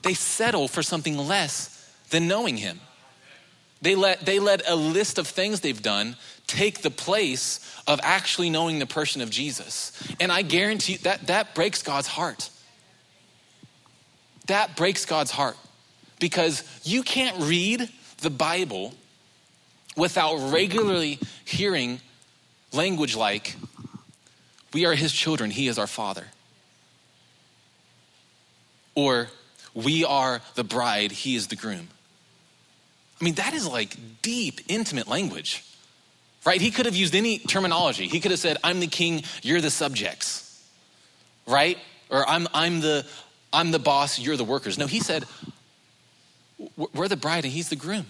They 0.02 0.14
settle 0.14 0.68
for 0.68 0.84
something 0.84 1.18
less 1.18 1.76
than 2.10 2.28
knowing 2.28 2.58
him. 2.58 2.80
They 3.82 3.96
let, 3.96 4.26
they 4.26 4.40
let 4.40 4.68
a 4.70 4.76
list 4.76 5.18
of 5.18 5.28
things 5.28 5.62
they've 5.62 5.82
done 5.82 6.16
take 6.48 6.82
the 6.82 6.92
place 6.92 7.60
of 7.88 8.00
actually 8.04 8.50
knowing 8.50 8.80
the 8.80 8.86
person 8.86 9.22
of 9.22 9.30
Jesus. 9.30 9.92
And 10.20 10.32
I 10.32 10.42
guarantee 10.42 10.98
that 10.98 11.28
that 11.28 11.56
breaks 11.56 11.82
God's 11.82 12.08
heart. 12.08 12.50
That 14.48 14.76
breaks 14.76 15.06
God's 15.06 15.32
heart 15.32 15.58
because 16.20 16.64
you 16.84 17.04
can't 17.04 17.38
read 17.40 17.90
the 18.22 18.30
Bible 18.30 18.94
without 19.96 20.52
regularly 20.52 21.20
hearing 21.46 22.00
language 22.74 23.16
like, 23.16 23.56
We 24.74 24.86
are 24.86 24.96
his 24.96 25.14
children, 25.14 25.52
he 25.52 25.68
is 25.68 25.78
our 25.78 25.88
father. 25.88 26.26
Or, 28.96 29.30
We 29.74 30.06
are 30.06 30.42
the 30.56 30.64
bride, 30.64 31.12
he 31.12 31.36
is 31.36 31.48
the 31.48 31.56
groom. 31.56 31.88
I 33.20 33.24
mean, 33.24 33.36
that 33.36 33.54
is 33.54 33.68
like 33.68 33.96
deep, 34.22 34.62
intimate 34.68 35.08
language 35.08 35.64
right? 36.46 36.62
He 36.62 36.72
could 36.72 36.86
have 36.86 36.96
used 36.96 37.16
any 37.16 37.40
terminology. 37.40 38.08
He 38.08 38.20
could 38.20 38.32
have 38.32 38.40
said, 38.40 38.58
I'm 38.64 38.80
the 38.80 38.88
king, 38.88 39.24
you're 39.42 39.62
the 39.62 39.70
subjects, 39.70 40.66
right? 41.46 41.78
Or 42.10 42.28
I'm, 42.28 42.48
I'm, 42.54 42.82
the, 42.82 43.06
I'm 43.52 43.72
the 43.72 43.80
boss, 43.80 44.20
you're 44.20 44.38
the 44.38 44.44
workers. 44.44 44.78
No, 44.78 44.88
he 44.88 45.00
said, 45.00 45.26
we're 46.76 47.08
the 47.08 47.18
bride 47.18 47.46
and 47.46 47.54
he's 47.54 47.70
the 47.70 47.76
groom. 47.76 48.06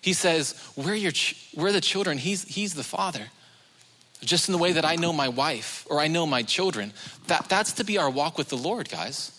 He 0.00 0.12
says, 0.12 0.54
we're, 0.76 0.94
your 0.94 1.12
ch- 1.12 1.50
we're 1.54 1.72
the 1.72 1.80
children, 1.80 2.18
he's, 2.18 2.42
he's 2.42 2.74
the 2.74 2.84
father. 2.84 3.28
Just 4.20 4.48
in 4.48 4.52
the 4.52 4.58
way 4.58 4.72
that 4.72 4.84
I 4.84 4.96
know 4.96 5.12
my 5.12 5.28
wife 5.28 5.86
or 5.88 6.00
I 6.00 6.08
know 6.08 6.26
my 6.26 6.42
children. 6.42 6.92
That, 7.28 7.48
that's 7.48 7.74
to 7.74 7.84
be 7.84 7.98
our 7.98 8.10
walk 8.10 8.36
with 8.36 8.48
the 8.48 8.56
Lord, 8.56 8.90
guys. 8.90 9.30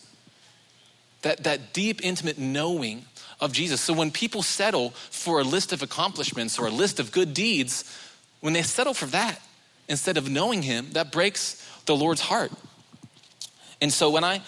That, 1.22 1.44
that 1.44 1.74
deep, 1.74 2.04
intimate 2.04 2.38
knowing 2.38 3.06
of 3.42 3.52
Jesus. 3.52 3.82
So 3.82 3.94
when 3.94 4.12
people 4.12 4.44
settle 4.44 4.92
for 4.92 5.40
a 5.40 5.44
list 5.44 5.74
of 5.74 5.82
accomplishments 5.82 6.58
or 6.60 6.68
a 6.68 6.72
list 6.72 7.00
of 7.00 7.12
good 7.12 7.34
deeds, 7.34 7.84
when 8.40 8.54
they 8.54 8.62
settle 8.62 8.94
for 8.94 9.06
that 9.08 9.42
instead 9.88 10.18
of 10.18 10.30
knowing 10.30 10.62
him, 10.62 10.92
that 10.92 11.12
breaks 11.12 11.66
the 11.86 11.96
Lord's 11.96 12.22
heart. 12.22 12.52
And 13.82 13.92
so 13.92 14.10
when 14.10 14.24
I, 14.24 14.42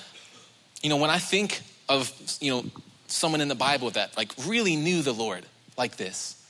you 0.81 0.89
know, 0.89 0.97
when 0.97 1.09
I 1.09 1.17
think 1.17 1.61
of, 1.89 2.11
you 2.39 2.51
know, 2.51 2.65
someone 3.07 3.41
in 3.41 3.47
the 3.47 3.55
Bible 3.55 3.89
that 3.91 4.15
like 4.15 4.31
really 4.45 4.75
knew 4.75 5.01
the 5.01 5.13
Lord 5.13 5.45
like 5.77 5.97
this, 5.97 6.41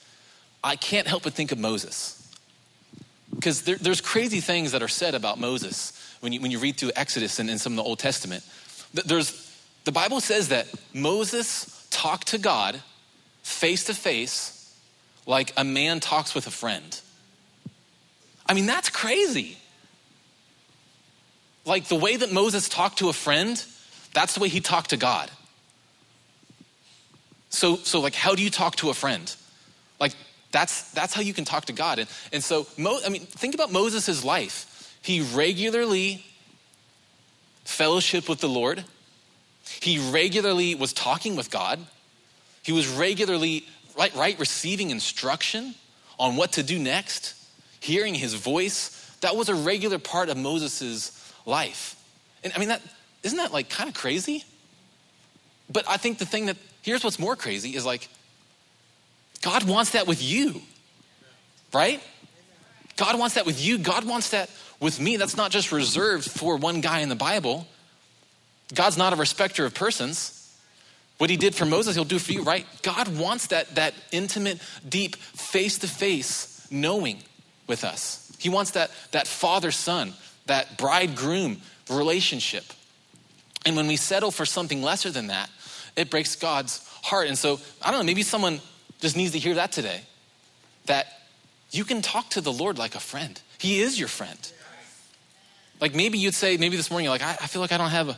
I 0.64 0.76
can't 0.76 1.08
help 1.08 1.24
but 1.24 1.34
think 1.34 1.52
of 1.52 1.58
Moses. 1.58 2.18
Because 3.34 3.64
there, 3.64 3.78
there's 3.78 4.02
crazy 4.02 4.42
things 4.42 4.74
that 4.74 4.84
are 4.84 4.88
said 4.88 5.16
about 5.16 5.40
Moses 5.40 5.94
when 6.20 6.34
you, 6.34 6.42
when 6.42 6.52
you 6.52 6.60
read 6.60 6.78
through 6.78 6.92
Exodus 6.96 7.40
and 7.40 7.50
in 7.50 7.58
some 7.58 7.74
of 7.74 7.78
the 7.78 7.84
Old 7.84 7.98
Testament. 7.98 8.44
There's, 8.94 9.51
the 9.84 9.92
Bible 9.92 10.22
says 10.22 10.50
that 10.50 10.68
Moses 10.94 11.88
talked 11.90 12.28
to 12.28 12.38
God 12.38 12.82
face 13.44 13.86
to 13.86 13.94
face 13.94 14.78
like 15.26 15.54
a 15.58 15.64
man 15.64 16.00
talks 16.00 16.34
with 16.36 16.48
a 16.48 16.52
friend. 16.52 17.00
I 18.48 18.54
mean, 18.54 18.66
that's 18.66 18.90
crazy. 18.90 19.58
Like 21.66 21.86
the 21.86 21.96
way 21.96 22.18
that 22.18 22.32
Moses 22.32 22.68
talked 22.68 23.00
to 23.00 23.10
a 23.10 23.14
friend, 23.14 23.64
that's 24.14 24.34
the 24.34 24.40
way 24.40 24.50
he 24.50 24.60
talked 24.60 24.90
to 24.92 24.98
God. 24.98 25.30
So, 27.50 27.76
so 27.78 28.00
like, 28.00 28.16
how 28.16 28.36
do 28.36 28.44
you 28.44 28.50
talk 28.50 28.78
to 28.78 28.90
a 28.90 28.94
friend? 28.94 29.34
Like, 30.00 30.14
that's, 30.52 30.92
that's 30.92 31.14
how 31.14 31.22
you 31.22 31.34
can 31.34 31.46
talk 31.46 31.66
to 31.66 31.74
God. 31.74 32.00
And, 32.00 32.10
and 32.34 32.44
so, 32.44 32.66
Mo, 32.78 33.00
I 33.06 33.10
mean, 33.10 33.22
think 33.22 33.54
about 33.54 33.72
Moses' 33.72 34.24
life. 34.24 34.98
He 35.02 35.22
regularly 35.22 36.26
fellowship 37.64 38.28
with 38.28 38.40
the 38.40 38.50
Lord. 38.50 38.84
He 39.80 40.12
regularly 40.12 40.76
was 40.76 40.94
talking 40.94 41.36
with 41.36 41.50
God. 41.50 41.80
He 42.64 42.72
was 42.72 42.88
regularly, 42.88 43.66
right, 43.98 44.14
right, 44.16 44.40
receiving 44.40 44.90
instruction 44.90 45.76
on 46.20 46.36
what 46.36 46.54
to 46.54 46.64
do 46.64 46.78
next 46.78 47.36
hearing 47.82 48.14
his 48.14 48.36
voice, 48.36 49.18
that 49.22 49.36
was 49.36 49.50
a 49.50 49.56
regular 49.56 50.00
part 50.00 50.30
of 50.30 50.38
Moses' 50.38 51.34
life. 51.46 51.96
And 52.44 52.54
I 52.56 52.60
mean, 52.60 52.70
that, 52.70 52.82
isn't 53.24 53.38
that 53.38 53.52
like 53.52 53.70
kind 53.70 53.90
of 53.90 53.96
crazy? 53.96 54.46
But 55.70 55.90
I 55.90 55.98
think 55.98 56.20
the 56.20 56.26
thing 56.26 56.46
that, 56.46 56.58
here's 56.84 57.04
what's 57.04 57.20
more 57.20 57.36
crazy 57.36 57.76
is 57.76 57.86
like, 57.86 58.08
God 59.42 59.64
wants 59.68 59.92
that 59.92 60.08
with 60.08 60.22
you, 60.22 60.62
right? 61.74 62.02
God 62.98 63.18
wants 63.18 63.36
that 63.36 63.48
with 63.48 63.60
you. 63.60 63.80
God 63.80 64.06
wants 64.06 64.30
that 64.30 64.50
with 64.80 65.00
me. 65.00 65.18
That's 65.18 65.36
not 65.36 65.50
just 65.50 65.72
reserved 65.72 66.30
for 66.30 66.56
one 66.58 66.82
guy 66.82 67.00
in 67.00 67.10
the 67.10 67.16
Bible. 67.16 67.68
God's 68.74 68.98
not 68.98 69.14
a 69.14 69.16
respecter 69.16 69.66
of 69.66 69.74
persons. 69.74 70.38
What 71.18 71.30
he 71.30 71.38
did 71.38 71.54
for 71.54 71.66
Moses, 71.66 71.96
he'll 71.96 72.04
do 72.04 72.20
for 72.20 72.32
you, 72.32 72.42
right? 72.44 72.66
God 72.82 73.16
wants 73.18 73.48
that, 73.48 73.76
that 73.76 73.94
intimate, 74.12 74.60
deep, 74.88 75.16
face 75.16 75.78
to 75.80 75.88
face 75.88 76.68
knowing 76.72 77.20
with 77.68 77.84
us. 77.84 78.36
He 78.40 78.50
wants 78.50 78.72
that, 78.72 78.90
that 79.12 79.28
father 79.28 79.72
son, 79.72 80.14
that 80.48 80.78
bridegroom 80.78 81.62
relationship. 81.90 82.64
And 83.66 83.76
when 83.76 83.88
we 83.88 83.98
settle 83.98 84.32
for 84.32 84.46
something 84.46 84.82
lesser 84.82 85.12
than 85.12 85.28
that, 85.28 85.50
it 85.96 86.10
breaks 86.10 86.36
God's 86.36 86.88
heart. 87.04 87.28
And 87.28 87.38
so, 87.38 87.60
I 87.82 87.92
don't 87.92 88.00
know, 88.00 88.06
maybe 88.06 88.24
someone 88.24 88.60
just 89.00 89.16
needs 89.16 89.34
to 89.34 89.40
hear 89.40 89.56
that 89.56 89.72
today 89.72 90.02
that 90.88 91.06
you 91.70 91.84
can 91.84 92.02
talk 92.02 92.30
to 92.32 92.42
the 92.42 92.52
Lord 92.52 92.78
like 92.78 92.96
a 92.96 93.00
friend. 93.00 93.40
He 93.60 93.82
is 93.82 94.00
your 94.00 94.08
friend. 94.08 94.52
Like 95.80 95.94
maybe 95.94 96.18
you'd 96.18 96.34
say, 96.34 96.58
maybe 96.58 96.78
this 96.78 96.90
morning, 96.90 97.06
you're 97.06 97.14
like, 97.14 97.22
I, 97.22 97.32
I 97.32 97.48
feel 97.48 97.62
like 97.62 97.72
I 97.72 97.78
don't 97.78 97.90
have 97.90 98.10
a, 98.10 98.18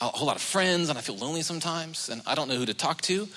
a 0.00 0.06
whole 0.06 0.26
lot 0.26 0.36
of 0.36 0.42
friends 0.42 0.88
and 0.88 0.98
I 0.98 1.02
feel 1.02 1.16
lonely 1.16 1.42
sometimes 1.42 2.08
and 2.08 2.22
I 2.26 2.34
don't 2.34 2.48
know 2.48 2.56
who 2.56 2.66
to 2.66 2.74
talk 2.74 3.02
to. 3.02 3.28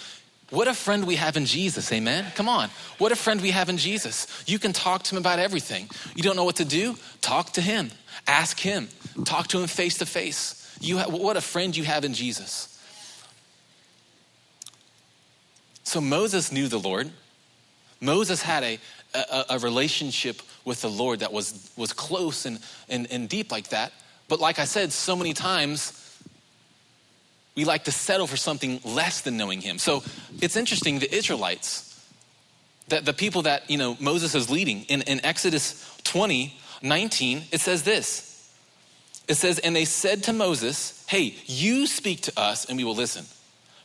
What 0.50 0.68
a 0.68 0.74
friend 0.74 1.06
we 1.08 1.16
have 1.16 1.36
in 1.36 1.46
Jesus, 1.46 1.92
amen? 1.92 2.32
Come 2.36 2.48
on. 2.48 2.70
What 3.00 3.12
a 3.12 3.16
friend 3.16 3.42
we 3.42 3.52
have 3.52 3.70
in 3.70 3.78
Jesus. 3.78 4.28
You 4.46 4.60
can 4.60 4.72
talk 4.72 5.04
to 5.04 5.16
him 5.16 5.20
about 5.20 5.40
everything. 5.40 5.90
You 6.16 6.22
don't 6.22 6.36
know 6.36 6.44
what 6.44 6.58
to 6.58 6.66
do? 6.66 6.96
Talk 7.22 7.54
to 7.54 7.62
him. 7.62 7.90
Ask 8.28 8.60
him. 8.60 8.88
Talk 9.26 9.48
to 9.48 9.60
him 9.60 9.68
face 9.68 9.98
to 9.98 10.06
face. 10.06 10.78
You 10.80 11.00
ha- 11.00 11.10
what 11.10 11.38
a 11.38 11.42
friend 11.42 11.76
you 11.76 11.84
have 11.86 12.06
in 12.06 12.14
Jesus. 12.14 12.70
So 15.84 16.00
Moses 16.00 16.52
knew 16.52 16.68
the 16.68 16.80
Lord. 16.80 17.12
Moses 18.00 18.42
had 18.42 18.64
a, 18.64 18.80
a, 19.14 19.46
a, 19.52 19.60
relationship 19.60 20.42
with 20.66 20.82
the 20.82 20.90
Lord 20.90 21.20
that 21.20 21.32
was, 21.32 21.72
was 21.78 21.94
close 21.94 22.46
and, 22.46 22.60
and, 22.90 23.10
and 23.12 23.30
deep 23.30 23.52
like 23.52 23.70
that. 23.70 23.94
But 24.28 24.40
like 24.40 24.60
I 24.60 24.66
said, 24.66 24.92
so 24.92 25.16
many 25.16 25.34
times 25.34 26.03
we 27.56 27.66
like 27.66 27.84
to 27.86 27.92
settle 27.92 28.28
for 28.28 28.38
something 28.38 28.80
less 28.84 29.22
than 29.22 29.38
knowing 29.38 29.62
him. 29.62 29.78
So 29.78 30.04
it's 30.42 30.56
interesting, 30.56 31.00
the 31.00 31.14
Israelites, 31.14 31.90
that 32.88 33.06
the 33.06 33.14
people 33.14 33.44
that 33.44 33.70
you 33.70 33.78
know 33.78 33.96
Moses 34.00 34.36
is 34.36 34.50
leading, 34.50 34.84
in, 34.84 35.02
in 35.04 35.24
Exodus 35.26 35.98
20, 36.04 36.58
19, 36.82 37.44
it 37.52 37.62
says 37.62 37.84
this. 37.84 38.30
It 39.28 39.36
says, 39.36 39.60
and 39.60 39.76
they 39.76 39.86
said 39.86 40.24
to 40.24 40.34
Moses, 40.34 41.06
Hey, 41.08 41.36
you 41.46 41.88
speak 41.88 42.22
to 42.22 42.34
us 42.38 42.66
and 42.66 42.78
we 42.78 42.84
will 42.84 42.96
listen. 42.96 43.26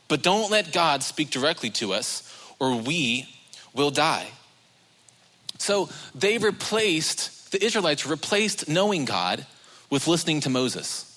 But 0.07 0.21
don't 0.21 0.51
let 0.51 0.73
God 0.73 1.03
speak 1.03 1.29
directly 1.29 1.69
to 1.71 1.93
us, 1.93 2.23
or 2.59 2.75
we 2.75 3.29
will 3.73 3.91
die. 3.91 4.27
So 5.59 5.89
they 6.15 6.37
replaced, 6.37 7.51
the 7.51 7.63
Israelites 7.63 8.05
replaced 8.05 8.67
knowing 8.67 9.05
God 9.05 9.45
with 9.89 10.07
listening 10.07 10.41
to 10.41 10.49
Moses. 10.49 11.08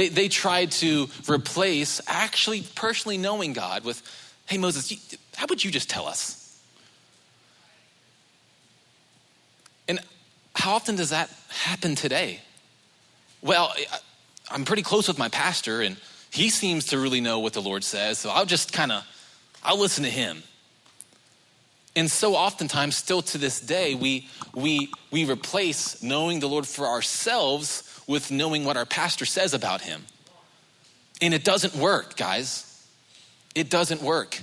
They, 0.00 0.08
they 0.08 0.28
tried 0.28 0.70
to 0.70 1.10
replace 1.28 2.00
actually 2.06 2.62
personally 2.74 3.18
knowing 3.18 3.52
God 3.52 3.84
with, 3.84 4.00
hey, 4.46 4.56
Moses, 4.56 5.14
how 5.36 5.44
would 5.50 5.62
you 5.62 5.70
just 5.70 5.90
tell 5.90 6.06
us? 6.06 6.58
And 9.86 10.00
how 10.54 10.72
often 10.72 10.96
does 10.96 11.10
that 11.10 11.28
happen 11.50 11.96
today? 11.96 12.40
Well, 13.42 13.74
I'm 14.50 14.64
pretty 14.64 14.80
close 14.80 15.06
with 15.06 15.18
my 15.18 15.28
pastor, 15.28 15.82
and 15.82 15.98
he 16.30 16.48
seems 16.48 16.86
to 16.86 16.98
really 16.98 17.20
know 17.20 17.40
what 17.40 17.52
the 17.52 17.60
Lord 17.60 17.84
says, 17.84 18.16
so 18.16 18.30
I'll 18.30 18.46
just 18.46 18.72
kind 18.72 18.92
of, 18.92 19.04
I'll 19.62 19.78
listen 19.78 20.04
to 20.04 20.10
him. 20.10 20.42
And 21.94 22.10
so 22.10 22.36
oftentimes, 22.36 22.96
still 22.96 23.20
to 23.20 23.36
this 23.36 23.60
day, 23.60 23.94
we, 23.94 24.30
we, 24.54 24.90
we 25.10 25.26
replace 25.26 26.02
knowing 26.02 26.40
the 26.40 26.48
Lord 26.48 26.66
for 26.66 26.86
ourselves 26.86 27.89
with 28.10 28.32
knowing 28.32 28.64
what 28.64 28.76
our 28.76 28.84
pastor 28.84 29.24
says 29.24 29.54
about 29.54 29.82
him. 29.82 30.04
And 31.22 31.32
it 31.32 31.44
doesn't 31.44 31.76
work, 31.76 32.16
guys. 32.16 32.66
It 33.54 33.70
doesn't 33.70 34.02
work. 34.02 34.42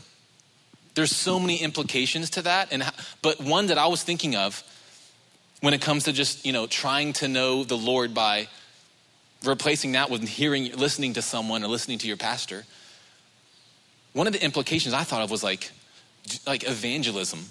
There's 0.95 1.13
so 1.13 1.37
many 1.37 1.57
implications 1.57 2.29
to 2.31 2.43
that. 2.43 2.71
And, 2.71 2.81
but 3.21 3.41
one 3.41 3.67
that 3.67 3.77
I 3.77 3.87
was 3.87 4.01
thinking 4.03 4.37
of 4.37 4.63
when 5.59 5.73
it 5.73 5.81
comes 5.81 6.05
to 6.05 6.13
just, 6.13 6.45
you 6.45 6.53
know, 6.53 6.65
trying 6.65 7.11
to 7.13 7.27
know 7.27 7.65
the 7.65 7.77
Lord 7.77 8.13
by 8.13 8.47
replacing 9.43 9.91
that 9.91 10.09
with 10.09 10.25
hearing, 10.25 10.71
listening 10.71 11.15
to 11.15 11.21
someone 11.21 11.61
or 11.61 11.67
listening 11.67 11.97
to 11.97 12.07
your 12.07 12.15
pastor. 12.15 12.63
One 14.13 14.27
of 14.27 14.33
the 14.33 14.41
implications 14.41 14.93
I 14.93 15.03
thought 15.03 15.23
of 15.23 15.29
was 15.29 15.43
like, 15.43 15.71
like 16.45 16.63
evangelism 16.63 17.43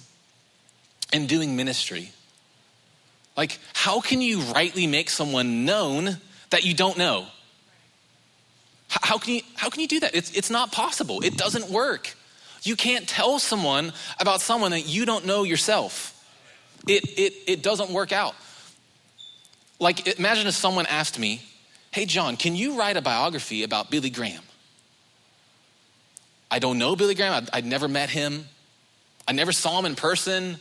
and 1.13 1.29
doing 1.29 1.57
ministry. 1.57 2.11
Like, 3.37 3.59
how 3.75 4.01
can 4.01 4.21
you 4.21 4.41
rightly 4.41 4.87
make 4.87 5.11
someone 5.11 5.65
known 5.65 6.17
that 6.51 6.65
you 6.65 6.75
don't 6.75 6.97
know? 6.97 7.27
How 8.89 9.19
can 9.19 9.35
you, 9.35 9.41
how 9.57 9.69
can 9.69 9.81
you 9.81 9.89
do 9.89 10.01
that? 10.01 10.15
It's, 10.15 10.31
it's 10.33 10.51
not 10.51 10.73
possible. 10.73 11.21
It 11.23 11.37
doesn't 11.37 11.71
work. 11.71 12.15
You 12.63 12.77
can't 12.77 13.07
tell 13.07 13.39
someone 13.39 13.93
about 14.19 14.41
someone 14.41 14.71
that 14.71 14.89
you 14.89 15.05
don't 15.05 15.27
know 15.27 15.43
yourself. 15.43 16.13
It, 16.89 17.05
it, 17.19 17.35
it 17.47 17.63
doesn't 17.63 17.91
work 17.91 18.13
out. 18.13 18.35
Like, 19.79 20.19
imagine 20.19 20.47
if 20.47 20.55
someone 20.55 20.87
asked 20.87 21.19
me, 21.19 21.43
Hey, 21.97 22.05
John, 22.05 22.37
can 22.37 22.55
you 22.55 22.79
write 22.79 22.99
a 22.99 23.01
biography 23.01 23.63
about 23.63 23.91
Billy 23.91 24.11
Graham? 24.11 24.43
I 26.51 26.59
don't 26.59 26.77
know 26.77 26.95
Billy 26.95 27.15
Graham. 27.15 27.33
I'd, 27.33 27.49
I'd 27.55 27.65
never 27.65 27.89
met 27.89 28.11
him. 28.11 28.47
I 29.27 29.33
never 29.33 29.51
saw 29.51 29.79
him 29.79 29.87
in 29.87 29.95
person. 29.95 30.59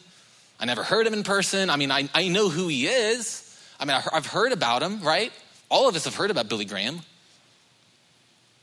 I 0.59 0.65
never 0.65 0.83
heard 0.83 1.05
him 1.05 1.13
in 1.13 1.23
person. 1.23 1.69
I 1.69 1.75
mean, 1.75 1.91
I, 1.91 2.09
I 2.13 2.27
know 2.27 2.49
who 2.49 2.67
he 2.67 2.87
is. 2.87 3.41
I 3.79 3.85
mean, 3.85 3.97
I've 4.13 4.25
heard 4.25 4.51
about 4.51 4.81
him, 4.81 5.01
right? 5.01 5.31
All 5.69 5.89
of 5.89 5.95
us 5.95 6.05
have 6.05 6.15
heard 6.15 6.31
about 6.31 6.47
Billy 6.47 6.65
Graham. 6.65 7.01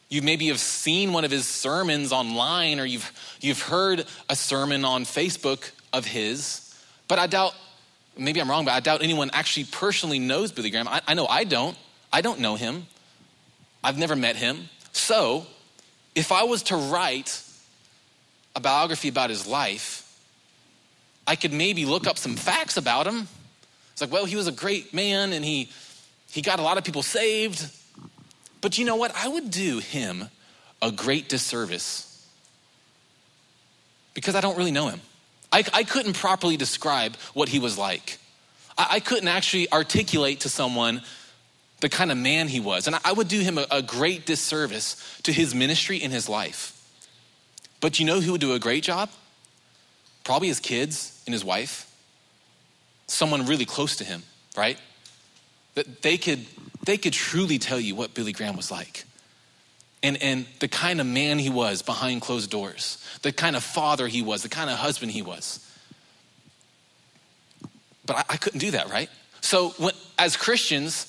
You 0.09 0.23
maybe 0.23 0.49
have 0.49 0.61
seen 0.61 1.13
one 1.13 1.25
of 1.25 1.31
his 1.31 1.47
sermons 1.47 2.13
online, 2.13 2.81
or 2.81 2.85
you've, 2.85 3.13
you've 3.41 3.63
heard 3.63 4.05
a 4.29 4.37
sermon 4.37 4.85
on 4.85 5.05
Facebook 5.05 5.71
of 5.93 6.07
his. 6.07 6.75
But 7.09 7.19
I 7.19 7.27
doubt, 7.27 7.55
maybe 8.17 8.41
I'm 8.41 8.51
wrong, 8.51 8.65
but 8.65 8.73
I 8.73 8.81
doubt 8.81 9.03
anyone 9.03 9.31
actually 9.33 9.65
personally 9.65 10.19
knows 10.19 10.53
Billy 10.53 10.71
Graham. 10.71 10.89
I, 10.89 11.01
I 11.07 11.15
know 11.15 11.27
I 11.27 11.45
don't. 11.45 11.77
I 12.13 12.21
don't 12.21 12.41
know 12.41 12.57
him. 12.57 12.87
I've 13.83 13.99
never 13.99 14.15
met 14.15 14.37
him. 14.37 14.69
So, 14.93 15.47
if 16.15 16.31
I 16.31 16.45
was 16.45 16.65
to 16.65 16.77
write 16.77 17.43
a 18.55 18.61
biography 18.61 19.09
about 19.09 19.31
his 19.31 19.47
life, 19.47 20.02
I 21.27 21.37
could 21.37 21.53
maybe 21.53 21.85
look 21.85 22.07
up 22.07 22.19
some 22.19 22.37
facts 22.37 22.77
about 22.77 23.07
him. 23.07 23.29
It's 23.93 24.01
like, 24.01 24.11
well, 24.11 24.25
he 24.25 24.37
was 24.37 24.47
a 24.47 24.53
great 24.53 24.93
man 24.93 25.33
and 25.33 25.45
he, 25.45 25.71
he 26.31 26.43
got 26.43 26.59
a 26.59 26.63
lot 26.63 26.79
of 26.79 26.85
people 26.85 27.03
saved. 27.03 27.69
But 28.61 28.79
you 28.79 28.85
know 28.85 28.97
what? 28.97 29.13
I 29.15 29.29
would 29.29 29.51
do 29.51 29.79
him 29.79 30.29
a 30.81 30.91
great 30.91 31.29
disservice 31.29 32.09
because 34.15 34.35
I 34.35 34.41
don't 34.41 34.57
really 34.57 34.71
know 34.71 34.89
him. 34.89 35.01
I, 35.53 35.65
I 35.73 35.85
couldn't 35.85 36.15
properly 36.15 36.57
describe 36.57 37.17
what 37.35 37.49
he 37.49 37.59
was 37.59 37.77
like. 37.77 38.19
I, 38.77 38.87
I, 38.93 39.01
couldn't 39.01 39.29
actually 39.29 39.71
articulate 39.71 40.41
to 40.41 40.49
someone 40.49 41.03
the 41.81 41.89
kind 41.89 42.11
of 42.11 42.17
man 42.17 42.49
he 42.49 42.61
was. 42.61 42.87
And 42.87 42.97
I, 42.97 43.01
I 43.07 43.13
would 43.13 43.29
do 43.29 43.41
him 43.41 43.59
a, 43.59 43.67
a 43.71 43.83
great 43.83 44.25
disservice 44.25 45.21
to 45.25 45.33
his 45.33 45.55
ministry 45.55 46.01
and 46.03 46.13
his 46.13 46.29
life. 46.29 46.79
But 47.81 47.99
you 47.99 48.07
know 48.07 48.21
who 48.21 48.33
would 48.33 48.41
do 48.41 48.55
a 48.55 48.59
great 48.59 48.85
job? 48.85 49.11
Probably 50.25 50.49
his 50.49 50.61
kids 50.61 51.23
and 51.27 51.33
his 51.33 51.45
wife. 51.45 51.89
Someone 53.07 53.47
really 53.47 53.65
close 53.65 53.97
to 53.97 54.05
him, 54.05 54.23
right? 54.57 54.79
That 55.75 56.03
they 56.03 56.17
could 56.17 56.47
they 56.85 56.97
could 56.97 57.13
truly 57.13 57.59
tell 57.59 57.79
you 57.79 57.95
what 57.95 58.15
Billy 58.15 58.33
Graham 58.33 58.57
was 58.57 58.71
like. 58.71 59.05
And, 60.03 60.21
and 60.21 60.47
the 60.59 60.67
kind 60.67 61.01
of 61.01 61.07
man 61.07 61.39
he 61.39 61.49
was 61.49 61.81
behind 61.83 62.23
closed 62.23 62.51
doors, 62.51 62.99
the 63.23 63.31
kind 63.31 63.55
of 63.55 63.63
father 63.63 64.09
he 64.09 64.21
was, 64.21 64.43
the 64.43 64.49
kind 64.49 64.69
of 64.69 64.77
husband 64.77 65.13
he 65.13 65.23
was. 65.23 65.65
But 68.05 68.17
I, 68.17 68.25
I 68.31 68.37
couldn't 68.37 68.59
do 68.59 68.73
that, 68.73 68.91
right? 68.91 69.09
So, 69.41 69.71
when, 69.79 69.93
as 70.19 70.37
Christians, 70.37 71.09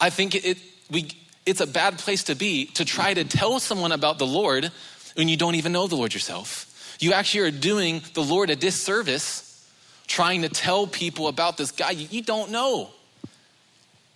I 0.00 0.10
think 0.10 0.36
it, 0.36 0.44
it, 0.44 0.58
we, 0.90 1.10
it's 1.46 1.60
a 1.60 1.66
bad 1.66 1.98
place 1.98 2.24
to 2.24 2.36
be 2.36 2.66
to 2.66 2.84
try 2.84 3.12
to 3.12 3.24
tell 3.24 3.58
someone 3.58 3.90
about 3.90 4.18
the 4.18 4.26
Lord 4.26 4.70
when 5.14 5.28
you 5.28 5.36
don't 5.36 5.56
even 5.56 5.72
know 5.72 5.88
the 5.88 5.96
Lord 5.96 6.14
yourself. 6.14 6.68
You 7.02 7.14
actually 7.14 7.40
are 7.40 7.50
doing 7.50 8.00
the 8.14 8.22
Lord 8.22 8.48
a 8.48 8.54
disservice 8.54 9.68
trying 10.06 10.42
to 10.42 10.48
tell 10.48 10.86
people 10.86 11.26
about 11.26 11.56
this 11.56 11.72
guy 11.72 11.90
you, 11.90 12.22
don't 12.22 12.52
know. 12.52 12.90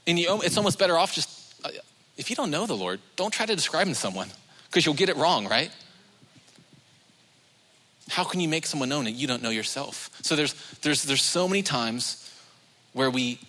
And 0.07 0.17
you, 0.17 0.41
it's 0.43 0.57
almost 0.57 0.79
better 0.79 0.97
off 0.97 1.13
just, 1.13 1.29
uh, 1.65 1.71
if 2.17 2.31
you 2.31 2.37
don't 2.37 2.53
know 2.53 2.65
the 2.65 2.77
Lord, 2.77 3.01
don't 3.17 3.33
try 3.33 3.45
to 3.45 3.57
describe 3.57 3.89
him 3.89 3.95
to 3.95 3.99
someone 3.99 4.29
because 4.69 4.87
you'll 4.87 4.95
get 4.95 5.09
it 5.09 5.17
wrong, 5.17 5.49
right? 5.49 5.73
How 8.09 8.23
can 8.23 8.39
you 8.39 8.49
make 8.49 8.67
someone 8.67 8.89
known 8.89 9.07
that 9.07 9.13
you 9.13 9.27
don't 9.27 9.43
know 9.43 9.51
yourself? 9.51 10.09
So 10.23 10.37
there's, 10.37 10.55
there's, 10.83 11.03
there's 11.03 11.23
so 11.23 11.49
many 11.49 11.63
times 11.63 12.33
where 12.93 13.11
we, 13.11 13.41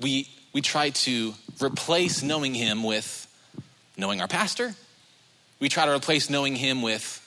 we, 0.00 0.28
we 0.52 0.62
try 0.62 0.90
to 0.90 1.34
replace 1.62 2.24
knowing 2.24 2.54
him 2.54 2.82
with 2.82 3.20
knowing 3.96 4.20
our 4.20 4.26
pastor. 4.26 4.74
We 5.60 5.68
try 5.68 5.86
to 5.86 5.92
replace 5.94 6.28
knowing 6.28 6.56
him 6.56 6.82
with 6.82 7.20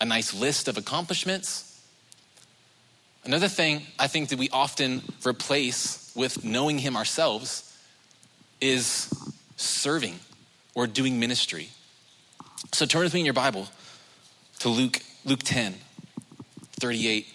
a 0.00 0.04
nice 0.04 0.34
list 0.34 0.68
of 0.68 0.76
accomplishments. 0.76 1.80
Another 3.24 3.48
thing 3.48 3.82
I 3.98 4.06
think 4.06 4.28
that 4.28 4.38
we 4.38 4.48
often 4.50 5.02
replace 5.26 6.12
with 6.14 6.44
knowing 6.44 6.78
him 6.78 6.96
ourselves 6.96 7.76
is 8.60 9.12
serving 9.56 10.18
or 10.74 10.86
doing 10.86 11.18
ministry. 11.18 11.68
So 12.72 12.86
turn 12.86 13.02
with 13.02 13.14
me 13.14 13.20
in 13.20 13.26
your 13.26 13.34
Bible 13.34 13.68
to 14.60 14.68
Luke, 14.68 15.00
Luke 15.24 15.42
10, 15.42 15.74
38 16.80 17.26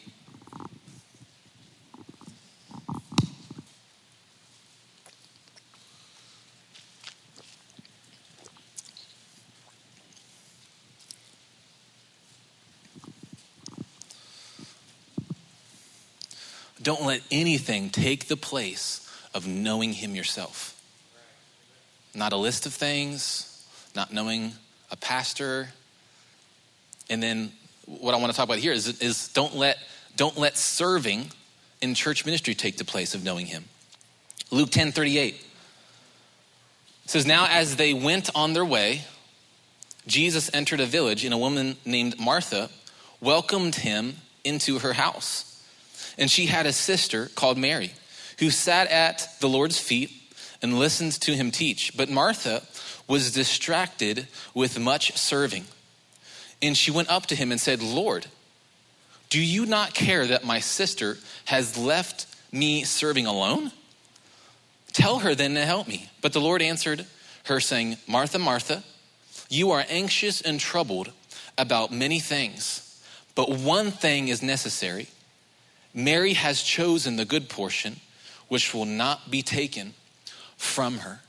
Don't 16.82 17.06
let 17.06 17.21
anything 17.32 17.90
take 17.90 18.28
the 18.28 18.38
place 18.38 19.10
of 19.34 19.48
knowing 19.48 19.94
Him 19.94 20.16
yourself. 20.16 20.80
Not 22.14 22.34
a 22.34 22.38
list 22.38 22.66
of 22.66 22.74
things, 22.74 23.68
not 23.96 24.14
knowing 24.14 24.54
a 24.90 24.98
pastor. 24.98 25.70
And 27.10 27.24
then 27.24 27.52
what 27.86 28.14
I 28.14 28.18
want 28.18 28.32
to 28.32 28.38
talk 28.38 28.46
about 28.46 28.60
here 28.60 28.74
is, 28.74 29.00
is 29.02 29.30
don't, 29.30 29.56
let, 29.56 29.78
don't 30.16 30.38
let 30.38 30.58
serving 30.58 31.32
in 31.82 31.94
church 31.94 32.26
ministry 32.26 32.54
take 32.54 32.78
the 32.78 32.86
place 32.86 33.16
of 33.16 33.24
knowing 33.24 33.46
Him. 33.46 33.66
Luke 34.52 34.70
10 34.70 34.92
38. 34.92 35.42
says, 37.06 37.26
Now 37.26 37.48
as 37.50 37.78
they 37.78 37.94
went 37.94 38.30
on 38.36 38.54
their 38.54 38.66
way, 38.66 39.04
Jesus 40.08 40.50
entered 40.54 40.80
a 40.80 40.86
village, 40.86 41.24
and 41.24 41.34
a 41.34 41.38
woman 41.38 41.78
named 41.86 42.20
Martha 42.20 42.70
welcomed 43.22 43.76
him 43.76 44.16
into 44.44 44.80
her 44.80 44.94
house. 44.94 45.51
And 46.22 46.30
she 46.30 46.46
had 46.46 46.68
a 46.68 46.72
sister 46.72 47.30
called 47.34 47.58
Mary, 47.58 47.92
who 48.40 48.52
sat 48.52 48.88
at 48.90 49.28
the 49.40 49.50
Lord's 49.50 49.80
feet 49.80 50.12
and 50.62 50.78
listened 50.78 51.14
to 51.22 51.36
him 51.36 51.50
teach. 51.50 51.98
But 51.98 52.12
Martha 52.12 52.62
was 53.08 53.32
distracted 53.32 54.28
with 54.54 54.80
much 54.80 55.18
serving. 55.18 55.66
And 56.62 56.78
she 56.78 56.92
went 56.92 57.10
up 57.10 57.26
to 57.26 57.36
him 57.36 57.52
and 57.52 57.60
said, 57.60 57.82
Lord, 57.82 58.28
do 59.32 59.42
you 59.42 59.66
not 59.66 59.96
care 59.96 60.28
that 60.28 60.46
my 60.46 60.60
sister 60.60 61.18
has 61.46 61.76
left 61.76 62.28
me 62.52 62.84
serving 62.84 63.26
alone? 63.26 63.72
Tell 64.94 65.20
her 65.20 65.34
then 65.34 65.56
to 65.56 65.66
help 65.66 65.88
me. 65.88 66.10
But 66.22 66.34
the 66.34 66.42
Lord 66.42 66.62
answered 66.62 67.08
her, 67.46 67.60
saying, 67.60 67.98
Martha, 68.08 68.38
Martha, 68.38 68.84
you 69.50 69.72
are 69.72 69.84
anxious 69.90 70.40
and 70.40 70.60
troubled 70.60 71.12
about 71.58 71.92
many 71.92 72.20
things, 72.20 73.04
but 73.34 73.50
one 73.50 73.90
thing 73.90 74.28
is 74.28 74.44
necessary. 74.44 75.08
Mary 75.94 76.34
has 76.34 76.62
chosen 76.62 77.18
the 77.18 77.26
good 77.26 77.50
portion, 77.50 78.00
which 78.48 78.74
will 78.74 78.86
not 78.86 79.30
be 79.30 79.42
taken 79.42 79.94
from 80.58 81.00
her. 81.00 81.20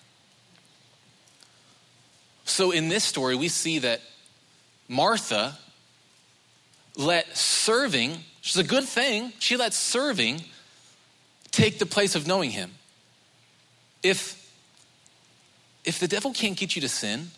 So, 2.44 2.70
in 2.70 2.88
this 2.88 3.04
story, 3.04 3.34
we 3.34 3.48
see 3.48 3.78
that 3.80 4.00
Martha 4.88 5.56
let 6.96 7.36
serving, 7.36 8.10
which 8.10 8.50
is 8.50 8.56
a 8.56 8.64
good 8.64 8.84
thing, 8.84 9.32
she 9.38 9.56
let 9.56 9.72
serving 9.72 10.42
take 11.50 11.78
the 11.78 11.86
place 11.86 12.14
of 12.14 12.26
knowing 12.26 12.50
him. 12.50 12.72
If, 14.02 14.52
if 15.84 15.98
the 15.98 16.08
devil 16.08 16.32
can't 16.32 16.56
get 16.56 16.74
you 16.74 16.82
to 16.82 16.88
sin, 16.88 17.30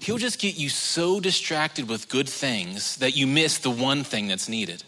he'll 0.00 0.18
just 0.18 0.38
get 0.38 0.56
you 0.56 0.68
so 0.68 1.20
distracted 1.20 1.88
with 1.88 2.08
good 2.08 2.28
things 2.28 2.96
that 2.96 3.16
you 3.16 3.26
miss 3.26 3.58
the 3.58 3.70
one 3.70 4.04
thing 4.04 4.26
that's 4.26 4.48
needed. 4.48 4.82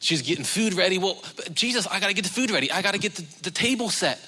She's 0.00 0.22
getting 0.22 0.44
food 0.44 0.74
ready. 0.74 0.98
Well, 0.98 1.22
Jesus, 1.52 1.86
I 1.86 2.00
got 2.00 2.08
to 2.08 2.14
get 2.14 2.24
the 2.24 2.30
food 2.30 2.50
ready. 2.50 2.70
I 2.70 2.82
got 2.82 2.92
to 2.92 2.98
get 2.98 3.16
the, 3.16 3.26
the 3.42 3.50
table 3.50 3.90
set. 3.90 4.20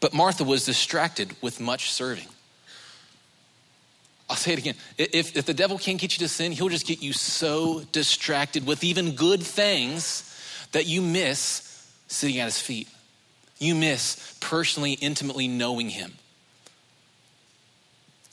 But 0.00 0.14
Martha 0.14 0.44
was 0.44 0.64
distracted 0.64 1.34
with 1.42 1.60
much 1.60 1.90
serving. 1.90 2.26
I'll 4.30 4.36
say 4.36 4.52
it 4.52 4.58
again. 4.58 4.74
If, 4.98 5.36
if 5.36 5.46
the 5.46 5.54
devil 5.54 5.78
can't 5.78 5.98
get 5.98 6.12
you 6.14 6.18
to 6.26 6.28
sin, 6.28 6.52
he'll 6.52 6.68
just 6.68 6.86
get 6.86 7.02
you 7.02 7.12
so 7.12 7.82
distracted 7.92 8.66
with 8.66 8.84
even 8.84 9.12
good 9.12 9.42
things 9.42 10.24
that 10.72 10.86
you 10.86 11.00
miss 11.00 11.64
sitting 12.08 12.38
at 12.38 12.44
his 12.44 12.60
feet. 12.60 12.88
You 13.58 13.74
miss 13.74 14.36
personally, 14.40 14.92
intimately 14.92 15.48
knowing 15.48 15.88
him. 15.88 16.12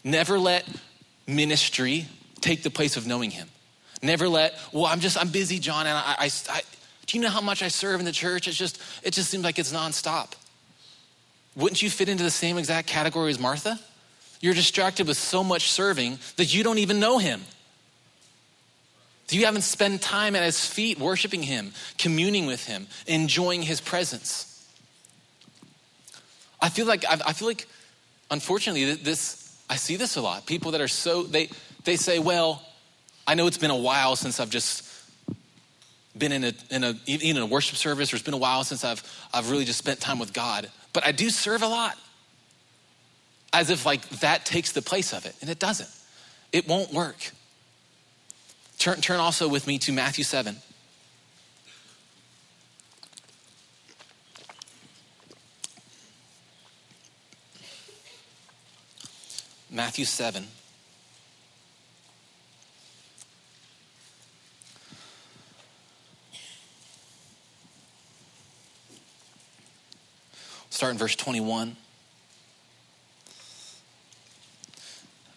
Never 0.04 0.38
let 0.38 0.67
ministry 1.26 2.08
take 2.41 2.62
the 2.62 2.69
place 2.69 2.98
of 2.98 3.08
knowing 3.08 3.32
him. 3.32 3.50
Never 4.01 4.27
let, 4.27 4.53
well, 4.71 4.86
I'm 4.86 4.99
just, 4.99 5.17
I'm 5.17 5.29
busy, 5.29 5.60
John, 5.60 5.88
and 5.88 5.97
I, 5.97 6.15
I, 6.19 6.29
I 6.49 6.62
do 7.05 7.17
you 7.17 7.23
know 7.23 7.29
how 7.29 7.41
much 7.41 7.62
I 7.62 7.67
serve 7.67 7.99
in 7.99 8.05
the 8.05 8.12
church? 8.12 8.47
It's 8.47 8.58
just, 8.58 8.81
it 9.03 9.13
just 9.13 9.29
seems 9.29 9.43
like 9.43 9.60
it's 9.60 9.71
nonstop. 9.71 10.34
Wouldn't 11.55 11.81
you 11.81 11.89
fit 11.89 12.10
into 12.10 12.23
the 12.23 12.31
same 12.31 12.58
exact 12.58 12.88
category 12.88 13.29
as 13.31 13.39
Martha? 13.39 13.79
You're 14.41 14.53
distracted 14.53 15.08
with 15.08 15.17
so 15.17 15.43
much 15.43 15.71
serving 15.71 16.19
that 16.36 16.53
you 16.53 16.63
don't 16.63 16.79
even 16.79 16.99
know 16.99 17.17
him. 17.17 17.41
Do 19.27 19.38
you 19.38 19.45
haven't 19.45 19.63
spent 19.63 20.01
time 20.01 20.36
at 20.36 20.43
his 20.43 20.65
feet 20.65 20.99
worshiping 20.99 21.41
him, 21.43 21.73
communing 21.97 22.45
with 22.45 22.65
him, 22.65 22.88
enjoying 23.08 23.63
his 23.63 23.81
presence. 23.81 24.51
I 26.62 26.69
feel 26.69 26.86
like 26.86 27.05
I 27.05 27.34
feel 27.34 27.47
like 27.47 27.67
unfortunately 28.29 28.95
this 28.95 29.60
I 29.69 29.75
see 29.75 29.95
this 29.95 30.15
a 30.15 30.21
lot. 30.21 30.45
People 30.45 30.71
that 30.71 30.81
are 30.81 30.88
so 30.88 31.23
they 31.23 31.49
they 31.84 31.95
say, 31.95 32.19
"Well, 32.19 32.62
I 33.27 33.33
know 33.35 33.47
it's 33.47 33.57
been 33.57 33.71
a 33.71 33.75
while 33.75 34.15
since 34.15 34.39
I've 34.39 34.49
just 34.49 34.83
been 36.17 36.31
in 36.31 36.43
a 36.43 36.53
in 36.69 36.83
a 36.83 36.95
even 37.05 37.38
in 37.38 37.43
a 37.43 37.45
worship 37.45 37.77
service 37.77 38.13
or 38.13 38.15
it's 38.15 38.25
been 38.25 38.33
a 38.33 38.38
while 38.38 38.63
since 38.63 38.83
I've 38.83 39.03
I've 39.33 39.49
really 39.49 39.65
just 39.65 39.79
spent 39.79 39.99
time 39.99 40.19
with 40.19 40.33
God, 40.33 40.69
but 40.93 41.05
I 41.05 41.11
do 41.11 41.29
serve 41.29 41.61
a 41.61 41.67
lot." 41.67 41.97
as 43.55 43.69
if 43.69 43.85
like 43.85 44.07
that 44.19 44.45
takes 44.45 44.73
the 44.73 44.81
place 44.81 45.13
of 45.13 45.25
it, 45.25 45.33
and 45.39 45.49
it 45.49 45.59
doesn't. 45.59 45.89
It 46.51 46.67
won't 46.67 46.91
work. 46.91 47.31
Turn, 48.77 48.99
turn 48.99 49.21
also 49.21 49.47
with 49.47 49.65
me 49.65 49.77
to 49.79 49.93
Matthew 49.93 50.25
7. 50.25 50.57
Matthew 59.71 60.03
7. 60.03 60.47
In 70.95 70.99
verse 70.99 71.17
21. 71.17 71.75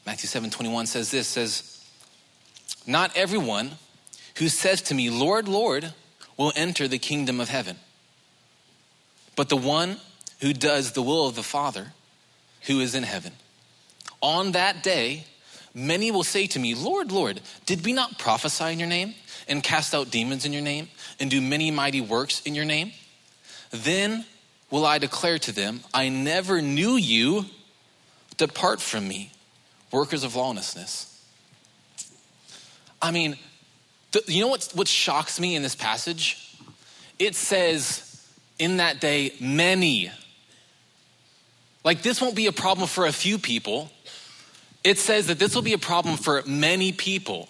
Matthew 0.06 0.28
7 0.28 0.50
21 0.50 0.86
says 0.86 1.10
this 1.10 1.26
says, 1.26 1.84
Not 2.86 3.16
everyone 3.16 3.72
who 4.36 4.48
says 4.48 4.82
to 4.82 4.94
me, 4.94 5.10
Lord, 5.10 5.48
Lord, 5.48 5.92
will 6.36 6.52
enter 6.54 6.86
the 6.86 7.00
kingdom 7.00 7.40
of 7.40 7.48
heaven, 7.48 7.76
but 9.34 9.48
the 9.48 9.56
one 9.56 9.96
who 10.40 10.52
does 10.52 10.92
the 10.92 11.02
will 11.02 11.26
of 11.26 11.34
the 11.34 11.42
Father 11.42 11.92
who 12.68 12.78
is 12.78 12.94
in 12.94 13.02
heaven. 13.02 13.32
On 14.20 14.52
that 14.52 14.84
day, 14.84 15.24
many 15.74 16.12
will 16.12 16.22
say 16.22 16.46
to 16.46 16.60
me, 16.60 16.76
Lord, 16.76 17.10
Lord, 17.10 17.40
did 17.66 17.84
we 17.84 17.92
not 17.92 18.16
prophesy 18.16 18.72
in 18.72 18.78
your 18.78 18.88
name 18.88 19.14
and 19.48 19.60
cast 19.60 19.92
out 19.92 20.12
demons 20.12 20.44
in 20.44 20.52
your 20.52 20.62
name 20.62 20.88
and 21.18 21.28
do 21.28 21.40
many 21.40 21.72
mighty 21.72 22.00
works 22.00 22.42
in 22.42 22.54
your 22.54 22.64
name? 22.64 22.92
Then 23.72 24.24
will 24.70 24.84
I 24.84 24.98
declare 24.98 25.38
to 25.40 25.52
them, 25.52 25.80
I 25.92 26.08
never 26.08 26.60
knew 26.60 26.96
you. 26.96 27.46
Depart 28.36 28.80
from 28.80 29.08
me, 29.08 29.32
workers 29.90 30.22
of 30.22 30.36
lawlessness. 30.36 31.20
I 33.02 33.10
mean, 33.10 33.36
the, 34.12 34.22
you 34.26 34.40
know 34.40 34.48
what, 34.48 34.70
what 34.74 34.88
shocks 34.88 35.40
me 35.40 35.56
in 35.56 35.62
this 35.62 35.74
passage? 35.74 36.56
It 37.18 37.34
says, 37.34 38.26
in 38.58 38.78
that 38.78 39.00
day, 39.00 39.34
many. 39.40 40.10
Like, 41.84 42.02
this 42.02 42.20
won't 42.20 42.36
be 42.36 42.46
a 42.46 42.52
problem 42.52 42.86
for 42.86 43.06
a 43.06 43.12
few 43.12 43.38
people. 43.38 43.90
It 44.84 44.98
says 44.98 45.26
that 45.26 45.38
this 45.38 45.54
will 45.54 45.62
be 45.62 45.72
a 45.72 45.78
problem 45.78 46.16
for 46.16 46.42
many 46.46 46.92
people. 46.92 47.48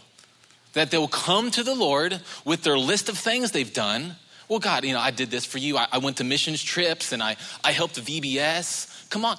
That 0.72 0.90
they'll 0.90 1.08
come 1.08 1.50
to 1.52 1.62
the 1.62 1.74
Lord 1.74 2.20
with 2.44 2.62
their 2.62 2.78
list 2.78 3.08
of 3.08 3.18
things 3.18 3.50
they've 3.50 3.72
done. 3.72 4.16
Well, 4.48 4.58
God, 4.58 4.84
you 4.84 4.94
know, 4.94 5.00
I 5.00 5.10
did 5.10 5.30
this 5.30 5.44
for 5.44 5.58
you. 5.58 5.76
I, 5.76 5.86
I 5.92 5.98
went 5.98 6.18
to 6.18 6.24
missions 6.24 6.62
trips 6.62 7.12
and 7.12 7.22
I, 7.22 7.36
I 7.62 7.72
helped 7.72 8.00
VBS. 8.00 9.10
Come 9.10 9.24
on 9.24 9.36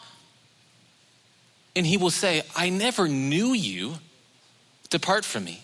and 1.80 1.86
he 1.88 1.96
will 1.96 2.10
say, 2.10 2.42
I 2.58 2.70
never 2.70 3.08
knew 3.08 3.54
you. 3.54 3.96
Depart 4.90 5.24
from 5.24 5.46
me. 5.46 5.64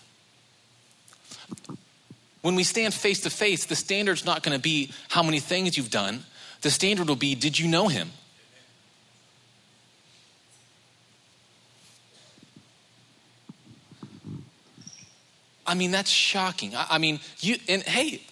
When 2.40 2.54
we 2.54 2.62
stand 2.62 2.94
face 2.94 3.20
to 3.22 3.30
face, 3.30 3.66
the 3.66 3.76
standard's 3.76 4.24
not 4.24 4.42
going 4.42 4.56
to 4.56 4.62
be 4.62 4.92
how 5.08 5.22
many 5.22 5.40
things 5.40 5.76
you've 5.76 5.90
done. 5.90 6.24
The 6.62 6.70
standard 6.70 7.08
will 7.08 7.16
be, 7.16 7.34
did 7.34 7.58
you 7.58 7.68
know 7.68 7.88
him? 7.88 8.12
I 15.66 15.74
mean, 15.74 15.90
that's 15.90 16.08
shocking. 16.08 16.74
I, 16.76 16.86
I 16.90 16.98
mean, 16.98 17.20
you, 17.40 17.56
and 17.68 17.82
hey, 17.82 18.22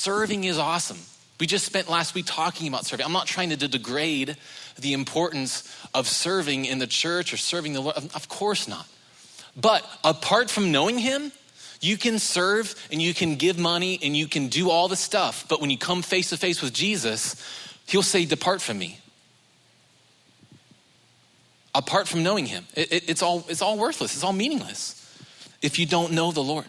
serving 0.00 0.44
is 0.44 0.58
awesome. 0.58 0.98
We 1.38 1.46
just 1.46 1.64
spent 1.64 1.88
last 1.88 2.14
week 2.14 2.26
talking 2.26 2.68
about 2.68 2.84
serving. 2.84 3.04
I'm 3.04 3.12
not 3.12 3.26
trying 3.26 3.50
to 3.50 3.56
degrade 3.56 4.36
the 4.78 4.92
importance 4.92 5.64
of 5.94 6.06
serving 6.06 6.64
in 6.64 6.78
the 6.78 6.86
church 6.86 7.32
or 7.32 7.36
serving 7.36 7.72
the 7.72 7.80
Lord. 7.80 7.96
Of 7.96 8.28
course 8.28 8.66
not. 8.66 8.86
But 9.56 9.84
apart 10.04 10.50
from 10.50 10.72
knowing 10.72 10.98
Him, 10.98 11.32
you 11.80 11.96
can 11.96 12.18
serve 12.18 12.74
and 12.92 13.00
you 13.00 13.14
can 13.14 13.36
give 13.36 13.58
money 13.58 13.98
and 14.02 14.16
you 14.16 14.26
can 14.26 14.48
do 14.48 14.70
all 14.70 14.88
the 14.88 14.96
stuff. 14.96 15.46
But 15.48 15.60
when 15.60 15.70
you 15.70 15.78
come 15.78 16.02
face 16.02 16.30
to 16.30 16.36
face 16.36 16.62
with 16.62 16.72
Jesus, 16.72 17.36
He'll 17.86 18.02
say, 18.02 18.24
Depart 18.24 18.60
from 18.60 18.78
me. 18.78 18.98
Apart 21.74 22.08
from 22.08 22.22
knowing 22.22 22.46
Him, 22.46 22.66
it, 22.74 22.92
it, 22.92 23.08
it's, 23.08 23.22
all, 23.22 23.44
it's 23.48 23.62
all 23.62 23.78
worthless, 23.78 24.14
it's 24.14 24.24
all 24.24 24.32
meaningless 24.32 24.96
if 25.62 25.78
you 25.78 25.86
don't 25.86 26.12
know 26.12 26.32
the 26.32 26.42
Lord. 26.42 26.66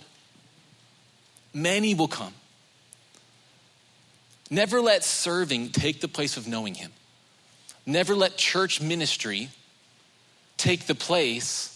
Many 1.54 1.94
will 1.94 2.08
come 2.08 2.34
Never 4.52 4.82
let 4.82 5.04
serving 5.04 5.70
take 5.70 6.02
the 6.02 6.08
place 6.08 6.38
of 6.38 6.48
knowing 6.48 6.76
Him. 6.76 6.92
Never 7.88 8.14
let 8.14 8.38
church 8.38 8.80
ministry 8.80 9.50
take 10.58 10.86
the 10.86 10.94
place 10.94 11.70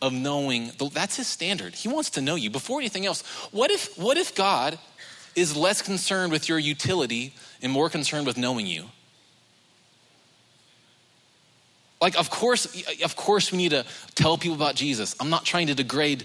of 0.00 0.12
knowing 0.12 0.70
that's 0.92 1.16
his 1.16 1.26
standard 1.26 1.74
he 1.74 1.88
wants 1.88 2.10
to 2.10 2.20
know 2.20 2.36
you 2.36 2.48
before 2.50 2.78
anything 2.78 3.04
else 3.04 3.22
what 3.50 3.68
if 3.68 3.98
what 3.98 4.16
if 4.16 4.32
god 4.36 4.78
is 5.38 5.56
less 5.56 5.80
concerned 5.82 6.32
with 6.32 6.48
your 6.48 6.58
utility 6.58 7.32
and 7.62 7.72
more 7.72 7.88
concerned 7.88 8.26
with 8.26 8.36
knowing 8.36 8.66
you. 8.66 8.84
Like, 12.00 12.18
of 12.18 12.30
course, 12.30 12.82
of 13.02 13.16
course, 13.16 13.50
we 13.50 13.58
need 13.58 13.70
to 13.70 13.84
tell 14.14 14.38
people 14.38 14.54
about 14.54 14.76
Jesus. 14.76 15.16
I'm 15.18 15.30
not 15.30 15.44
trying 15.44 15.66
to 15.66 15.74
degrade, 15.74 16.24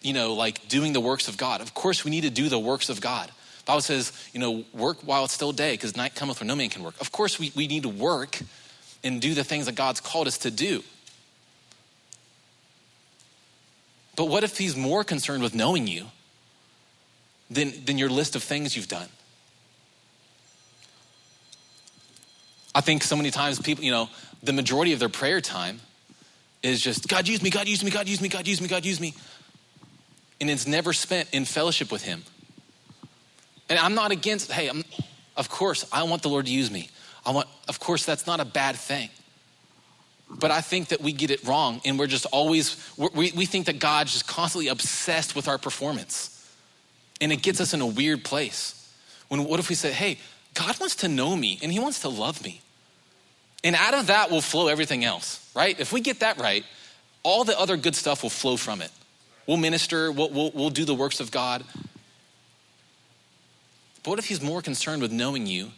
you 0.00 0.14
know, 0.14 0.32
like 0.32 0.66
doing 0.68 0.94
the 0.94 1.00
works 1.00 1.28
of 1.28 1.36
God. 1.36 1.60
Of 1.60 1.74
course, 1.74 2.04
we 2.04 2.10
need 2.10 2.22
to 2.22 2.30
do 2.30 2.48
the 2.48 2.58
works 2.58 2.88
of 2.88 3.00
God. 3.00 3.30
Bible 3.70 3.82
says, 3.82 4.12
you 4.32 4.40
know, 4.40 4.64
work 4.74 4.98
while 5.02 5.24
it's 5.24 5.32
still 5.32 5.52
day, 5.52 5.74
because 5.74 5.96
night 5.96 6.16
cometh 6.16 6.40
when 6.40 6.48
no 6.48 6.56
man 6.56 6.70
can 6.70 6.82
work. 6.82 7.00
Of 7.00 7.12
course, 7.12 7.38
we, 7.38 7.52
we 7.54 7.68
need 7.68 7.84
to 7.84 7.88
work 7.88 8.40
and 9.04 9.20
do 9.20 9.32
the 9.32 9.44
things 9.44 9.66
that 9.66 9.76
God's 9.76 10.00
called 10.00 10.26
us 10.26 10.38
to 10.38 10.50
do. 10.50 10.82
But 14.16 14.24
what 14.24 14.42
if 14.42 14.58
he's 14.58 14.74
more 14.74 15.04
concerned 15.04 15.44
with 15.44 15.54
knowing 15.54 15.86
you 15.86 16.06
than, 17.48 17.84
than 17.84 17.96
your 17.96 18.08
list 18.08 18.34
of 18.34 18.42
things 18.42 18.74
you've 18.74 18.88
done? 18.88 19.06
I 22.74 22.80
think 22.80 23.04
so 23.04 23.14
many 23.14 23.30
times 23.30 23.60
people, 23.60 23.84
you 23.84 23.92
know, 23.92 24.08
the 24.42 24.52
majority 24.52 24.92
of 24.94 24.98
their 24.98 25.08
prayer 25.08 25.40
time 25.40 25.80
is 26.64 26.80
just, 26.80 27.06
God 27.06 27.28
use 27.28 27.40
me, 27.40 27.50
God 27.50 27.68
use 27.68 27.84
me, 27.84 27.92
God 27.92 28.08
use 28.08 28.20
me, 28.20 28.28
God 28.28 28.48
use 28.48 28.60
me, 28.60 28.66
God 28.66 28.84
use 28.84 29.00
me. 29.00 29.14
And 30.40 30.50
it's 30.50 30.66
never 30.66 30.92
spent 30.92 31.28
in 31.32 31.44
fellowship 31.44 31.92
with 31.92 32.02
Him. 32.02 32.24
And 33.70 33.78
I'm 33.78 33.94
not 33.94 34.10
against, 34.10 34.50
hey, 34.50 34.68
I'm, 34.68 34.84
of 35.36 35.48
course, 35.48 35.86
I 35.92 36.02
want 36.02 36.22
the 36.22 36.28
Lord 36.28 36.46
to 36.46 36.52
use 36.52 36.70
me. 36.70 36.90
I 37.24 37.30
want, 37.30 37.48
of 37.68 37.78
course, 37.80 38.04
that's 38.04 38.26
not 38.26 38.40
a 38.40 38.44
bad 38.44 38.76
thing. 38.76 39.08
But 40.28 40.50
I 40.50 40.60
think 40.60 40.88
that 40.88 41.00
we 41.00 41.12
get 41.12 41.30
it 41.30 41.44
wrong 41.44 41.80
and 41.84 41.98
we're 41.98 42.06
just 42.06 42.26
always, 42.26 42.76
we, 42.98 43.32
we 43.32 43.46
think 43.46 43.66
that 43.66 43.78
God's 43.78 44.12
just 44.12 44.26
constantly 44.26 44.68
obsessed 44.68 45.34
with 45.34 45.48
our 45.48 45.58
performance. 45.58 46.36
And 47.20 47.32
it 47.32 47.42
gets 47.42 47.60
us 47.60 47.72
in 47.72 47.80
a 47.80 47.86
weird 47.86 48.24
place. 48.24 48.76
When 49.28 49.44
what 49.44 49.60
if 49.60 49.68
we 49.68 49.74
say, 49.74 49.92
hey, 49.92 50.18
God 50.54 50.78
wants 50.80 50.96
to 50.96 51.08
know 51.08 51.36
me 51.36 51.58
and 51.62 51.72
he 51.72 51.78
wants 51.78 52.00
to 52.00 52.08
love 52.08 52.42
me? 52.42 52.60
And 53.62 53.76
out 53.76 53.94
of 53.94 54.08
that 54.08 54.30
will 54.30 54.40
flow 54.40 54.68
everything 54.68 55.04
else, 55.04 55.48
right? 55.54 55.78
If 55.78 55.92
we 55.92 56.00
get 56.00 56.20
that 56.20 56.40
right, 56.40 56.64
all 57.22 57.44
the 57.44 57.58
other 57.58 57.76
good 57.76 57.94
stuff 57.94 58.22
will 58.22 58.30
flow 58.30 58.56
from 58.56 58.80
it. 58.80 58.90
We'll 59.46 59.58
minister, 59.58 60.10
we'll, 60.10 60.30
we'll, 60.30 60.50
we'll 60.54 60.70
do 60.70 60.84
the 60.84 60.94
works 60.94 61.20
of 61.20 61.30
God. 61.30 61.64
But 64.02 64.10
what 64.10 64.18
if 64.18 64.26
he's 64.26 64.40
more 64.40 64.62
concerned 64.62 65.02
with 65.02 65.12
knowing 65.12 65.46
you 65.46 65.70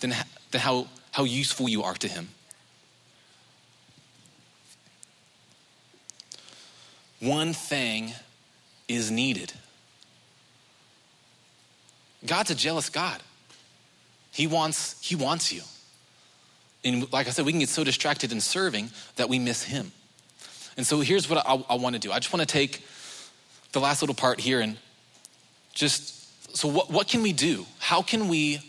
than, 0.00 0.14
than 0.50 0.60
how, 0.60 0.88
how 1.12 1.24
useful 1.24 1.68
you 1.68 1.82
are 1.82 1.94
to 1.94 2.08
him? 2.08 2.28
One 7.20 7.52
thing 7.52 8.12
is 8.88 9.10
needed. 9.10 9.52
God's 12.26 12.50
a 12.50 12.54
jealous 12.54 12.88
God. 12.88 13.22
He 14.32 14.46
wants, 14.46 15.00
he 15.00 15.16
wants 15.16 15.52
you. 15.52 15.62
And 16.84 17.10
like 17.12 17.26
I 17.26 17.30
said, 17.30 17.44
we 17.44 17.52
can 17.52 17.60
get 17.60 17.68
so 17.68 17.84
distracted 17.84 18.32
in 18.32 18.40
serving 18.40 18.90
that 19.16 19.28
we 19.28 19.38
miss 19.38 19.62
him. 19.62 19.92
And 20.76 20.86
so 20.86 21.00
here's 21.00 21.28
what 21.28 21.44
I, 21.46 21.62
I 21.68 21.74
want 21.74 21.94
to 21.94 21.98
do. 21.98 22.10
I 22.12 22.18
just 22.18 22.32
want 22.32 22.46
to 22.46 22.50
take 22.50 22.84
the 23.72 23.80
last 23.80 24.02
little 24.02 24.14
part 24.14 24.40
here 24.40 24.60
and 24.60 24.76
just 25.74 26.19
so 26.54 26.68
what, 26.68 26.90
what 26.90 27.08
can 27.08 27.22
we 27.22 27.32
do? 27.32 27.66
How 27.78 28.02
can 28.02 28.28
we, 28.28 28.60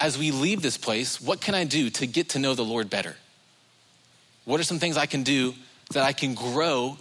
as 0.00 0.18
we 0.18 0.30
leave 0.30 0.62
this 0.62 0.76
place, 0.76 1.20
what 1.20 1.40
can 1.40 1.54
I 1.54 1.64
do 1.64 1.90
to 1.90 2.06
get 2.06 2.30
to 2.30 2.38
know 2.38 2.54
the 2.54 2.64
Lord 2.64 2.90
better? 2.90 3.16
What 4.44 4.60
are 4.60 4.64
some 4.64 4.78
things 4.78 4.96
I 4.96 5.06
can 5.06 5.22
do 5.22 5.54
that 5.92 6.04
I 6.04 6.12
can 6.12 6.34
grow 6.34 6.98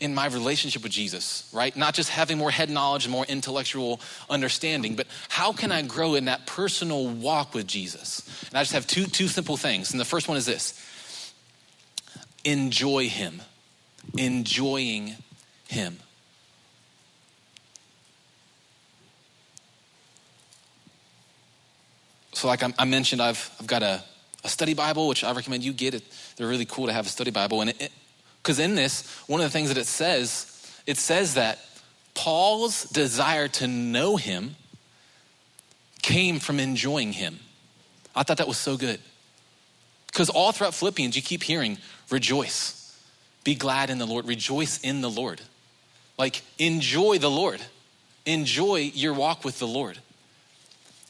in 0.00 0.14
my 0.14 0.26
relationship 0.26 0.82
with 0.82 0.92
Jesus, 0.92 1.48
right? 1.52 1.74
Not 1.76 1.94
just 1.94 2.10
having 2.10 2.36
more 2.36 2.50
head 2.50 2.68
knowledge 2.68 3.04
and 3.04 3.12
more 3.12 3.24
intellectual 3.24 4.00
understanding, 4.28 4.96
but 4.96 5.06
how 5.28 5.52
can 5.52 5.70
I 5.70 5.82
grow 5.82 6.14
in 6.14 6.26
that 6.26 6.46
personal 6.46 7.08
walk 7.08 7.54
with 7.54 7.66
Jesus? 7.66 8.22
And 8.48 8.58
I 8.58 8.62
just 8.62 8.72
have 8.72 8.86
two, 8.86 9.06
two 9.06 9.28
simple 9.28 9.56
things. 9.56 9.92
And 9.92 10.00
the 10.00 10.04
first 10.04 10.28
one 10.28 10.36
is 10.36 10.46
this 10.46 10.80
enjoy 12.44 13.08
Him, 13.08 13.40
enjoying 14.18 15.14
Him. 15.68 15.98
So, 22.34 22.48
like 22.48 22.62
I, 22.78 22.84
mentioned, 22.84 23.22
I've, 23.22 23.50
I've 23.60 23.66
got 23.66 23.82
a, 23.82 24.02
a 24.42 24.48
study 24.48 24.74
Bible, 24.74 25.08
which 25.08 25.24
I 25.24 25.32
recommend 25.32 25.62
you 25.62 25.72
get 25.72 25.94
it. 25.94 26.02
They're 26.36 26.48
really 26.48 26.64
cool 26.64 26.86
to 26.86 26.92
have 26.92 27.06
a 27.06 27.08
study 27.08 27.30
Bible. 27.30 27.60
And 27.62 27.72
because 28.42 28.58
in 28.58 28.74
this, 28.74 29.08
one 29.26 29.40
of 29.40 29.46
the 29.46 29.50
things 29.50 29.68
that 29.68 29.78
it 29.78 29.86
says, 29.86 30.50
it 30.86 30.96
says 30.96 31.34
that 31.34 31.58
Paul's 32.14 32.84
desire 32.90 33.48
to 33.48 33.66
know 33.66 34.16
him 34.16 34.56
came 36.02 36.38
from 36.38 36.60
enjoying 36.60 37.12
him. 37.12 37.38
I 38.14 38.22
thought 38.22 38.38
that 38.38 38.48
was 38.48 38.58
so 38.58 38.76
good. 38.76 39.00
Because 40.06 40.28
all 40.30 40.52
throughout 40.52 40.74
Philippians, 40.74 41.16
you 41.16 41.22
keep 41.22 41.42
hearing, 41.42 41.78
rejoice, 42.10 43.00
be 43.42 43.54
glad 43.54 43.90
in 43.90 43.98
the 43.98 44.06
Lord, 44.06 44.26
rejoice 44.26 44.78
in 44.80 45.00
the 45.00 45.10
Lord. 45.10 45.40
Like, 46.18 46.42
enjoy 46.58 47.18
the 47.18 47.30
Lord, 47.30 47.60
enjoy 48.26 48.92
your 48.94 49.12
walk 49.12 49.44
with 49.44 49.58
the 49.58 49.66
Lord. 49.66 49.98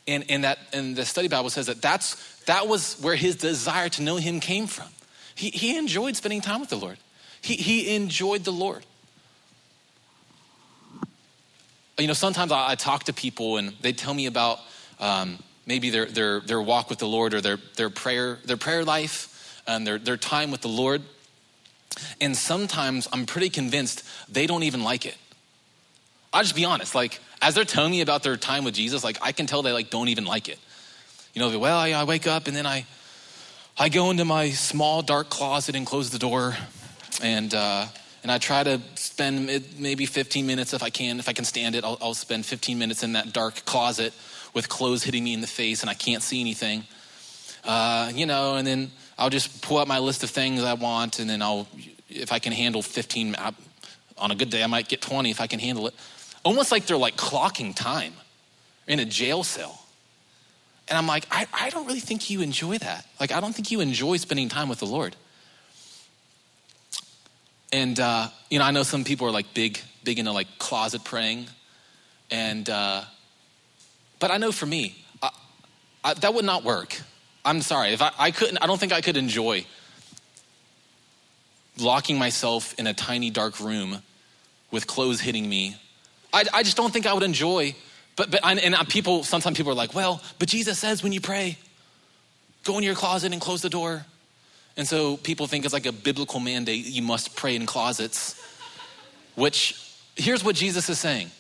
And, 0.06 0.24
and, 0.28 0.44
that, 0.44 0.58
and 0.72 0.94
the 0.94 1.04
study 1.04 1.28
Bible 1.28 1.50
says 1.50 1.66
that 1.66 1.80
that's, 1.80 2.42
that 2.44 2.68
was 2.68 3.00
where 3.00 3.16
his 3.16 3.36
desire 3.36 3.88
to 3.90 4.02
know 4.02 4.16
him 4.16 4.40
came 4.40 4.66
from. 4.66 4.88
He, 5.34 5.50
he 5.50 5.76
enjoyed 5.78 6.16
spending 6.16 6.40
time 6.40 6.60
with 6.60 6.68
the 6.68 6.76
Lord. 6.76 6.98
He, 7.40 7.54
he 7.54 7.94
enjoyed 7.96 8.44
the 8.44 8.52
Lord. 8.52 8.84
You 11.98 12.06
know, 12.06 12.12
sometimes 12.12 12.52
I, 12.52 12.72
I 12.72 12.74
talk 12.74 13.04
to 13.04 13.12
people 13.12 13.56
and 13.56 13.72
they 13.80 13.92
tell 13.92 14.14
me 14.14 14.26
about 14.26 14.58
um, 15.00 15.38
maybe 15.66 15.90
their, 15.90 16.06
their, 16.06 16.40
their 16.40 16.60
walk 16.60 16.90
with 16.90 16.98
the 16.98 17.06
Lord 17.06 17.34
or 17.34 17.40
their, 17.40 17.58
their, 17.76 17.90
prayer, 17.90 18.38
their 18.44 18.56
prayer 18.56 18.84
life 18.84 19.62
and 19.66 19.86
their, 19.86 19.98
their 19.98 20.16
time 20.16 20.50
with 20.50 20.60
the 20.60 20.68
Lord. 20.68 21.02
And 22.20 22.36
sometimes 22.36 23.08
I'm 23.12 23.26
pretty 23.26 23.48
convinced 23.48 24.04
they 24.28 24.46
don't 24.46 24.64
even 24.64 24.82
like 24.82 25.06
it. 25.06 25.16
I'll 26.34 26.42
just 26.42 26.56
be 26.56 26.64
honest. 26.64 26.96
Like, 26.96 27.20
as 27.40 27.54
they're 27.54 27.64
telling 27.64 27.92
me 27.92 28.00
about 28.00 28.24
their 28.24 28.36
time 28.36 28.64
with 28.64 28.74
Jesus, 28.74 29.04
like, 29.04 29.18
I 29.22 29.30
can 29.30 29.46
tell 29.46 29.62
they 29.62 29.72
like 29.72 29.88
don't 29.88 30.08
even 30.08 30.24
like 30.24 30.48
it. 30.48 30.58
You 31.32 31.40
know, 31.40 31.58
well, 31.58 31.78
I, 31.78 31.92
I 31.92 32.04
wake 32.04 32.26
up 32.26 32.48
and 32.48 32.56
then 32.56 32.66
I, 32.66 32.86
I 33.78 33.88
go 33.88 34.10
into 34.10 34.24
my 34.24 34.50
small 34.50 35.00
dark 35.00 35.30
closet 35.30 35.76
and 35.76 35.86
close 35.86 36.10
the 36.10 36.18
door 36.18 36.56
and 37.22 37.54
uh, 37.54 37.86
and 38.24 38.32
I 38.32 38.38
try 38.38 38.64
to 38.64 38.80
spend 38.94 39.46
maybe 39.78 40.06
15 40.06 40.46
minutes 40.46 40.72
if 40.72 40.82
I 40.82 40.90
can, 40.90 41.18
if 41.18 41.28
I 41.28 41.34
can 41.34 41.44
stand 41.44 41.74
it. 41.74 41.84
I'll, 41.84 41.98
I'll, 42.00 42.14
spend 42.14 42.46
15 42.46 42.78
minutes 42.78 43.02
in 43.02 43.12
that 43.12 43.34
dark 43.34 43.66
closet 43.66 44.14
with 44.54 44.68
clothes 44.70 45.04
hitting 45.04 45.22
me 45.22 45.34
in 45.34 45.42
the 45.42 45.46
face 45.46 45.82
and 45.82 45.90
I 45.90 45.94
can't 45.94 46.22
see 46.22 46.40
anything. 46.40 46.84
Uh, 47.64 48.10
you 48.14 48.24
know, 48.24 48.56
and 48.56 48.66
then 48.66 48.90
I'll 49.18 49.30
just 49.30 49.60
pull 49.60 49.78
out 49.78 49.86
my 49.88 49.98
list 49.98 50.24
of 50.24 50.30
things 50.30 50.62
I 50.62 50.74
want, 50.74 51.18
and 51.18 51.28
then 51.30 51.40
I'll, 51.42 51.66
if 52.08 52.32
I 52.32 52.38
can 52.38 52.52
handle 52.52 52.82
15, 52.82 53.36
I, 53.38 53.52
on 54.18 54.30
a 54.30 54.34
good 54.34 54.50
day, 54.50 54.62
I 54.62 54.66
might 54.66 54.88
get 54.88 55.00
20 55.00 55.30
if 55.30 55.40
I 55.40 55.46
can 55.46 55.60
handle 55.60 55.86
it. 55.86 55.94
Almost 56.44 56.70
like 56.70 56.86
they're 56.86 56.96
like 56.96 57.16
clocking 57.16 57.74
time 57.74 58.12
in 58.86 59.00
a 59.00 59.04
jail 59.04 59.42
cell. 59.42 59.80
And 60.88 60.98
I'm 60.98 61.06
like, 61.06 61.26
I, 61.30 61.46
I 61.52 61.70
don't 61.70 61.86
really 61.86 62.00
think 62.00 62.28
you 62.28 62.42
enjoy 62.42 62.78
that. 62.78 63.06
Like, 63.18 63.32
I 63.32 63.40
don't 63.40 63.54
think 63.54 63.70
you 63.70 63.80
enjoy 63.80 64.18
spending 64.18 64.50
time 64.50 64.68
with 64.68 64.80
the 64.80 64.86
Lord. 64.86 65.16
And, 67.72 67.98
uh, 67.98 68.28
you 68.50 68.58
know, 68.58 68.64
I 68.66 68.70
know 68.70 68.82
some 68.82 69.02
people 69.02 69.26
are 69.26 69.30
like 69.30 69.54
big, 69.54 69.80
big 70.04 70.18
into 70.18 70.32
like 70.32 70.58
closet 70.58 71.02
praying. 71.02 71.46
And, 72.30 72.68
uh, 72.68 73.04
but 74.20 74.30
I 74.30 74.36
know 74.36 74.52
for 74.52 74.66
me, 74.66 75.02
I, 75.22 75.30
I, 76.04 76.14
that 76.14 76.34
would 76.34 76.44
not 76.44 76.64
work. 76.64 77.00
I'm 77.44 77.62
sorry. 77.62 77.92
If 77.92 78.02
I, 78.02 78.12
I 78.18 78.30
couldn't, 78.30 78.58
I 78.58 78.66
don't 78.66 78.78
think 78.78 78.92
I 78.92 79.00
could 79.00 79.16
enjoy 79.16 79.64
locking 81.78 82.18
myself 82.18 82.74
in 82.78 82.86
a 82.86 82.94
tiny 82.94 83.30
dark 83.30 83.58
room 83.58 84.02
with 84.70 84.86
clothes 84.86 85.20
hitting 85.20 85.48
me. 85.48 85.76
I, 86.34 86.44
I 86.52 86.62
just 86.62 86.76
don't 86.76 86.92
think 86.92 87.06
I 87.06 87.14
would 87.14 87.22
enjoy. 87.22 87.74
But, 88.16 88.30
but 88.30 88.40
and 88.44 88.88
people, 88.88 89.24
sometimes 89.24 89.56
people 89.56 89.72
are 89.72 89.76
like, 89.76 89.94
well, 89.94 90.22
but 90.38 90.48
Jesus 90.48 90.78
says 90.78 91.02
when 91.02 91.12
you 91.12 91.20
pray, 91.20 91.58
go 92.64 92.76
in 92.78 92.84
your 92.84 92.94
closet 92.94 93.32
and 93.32 93.40
close 93.40 93.62
the 93.62 93.70
door. 93.70 94.04
And 94.76 94.86
so 94.86 95.16
people 95.16 95.46
think 95.46 95.64
it's 95.64 95.74
like 95.74 95.86
a 95.86 95.92
biblical 95.92 96.40
mandate 96.40 96.84
you 96.84 97.02
must 97.02 97.36
pray 97.36 97.54
in 97.54 97.66
closets, 97.66 98.40
which 99.36 99.80
here's 100.16 100.44
what 100.44 100.56
Jesus 100.56 100.88
is 100.88 100.98
saying 100.98 101.30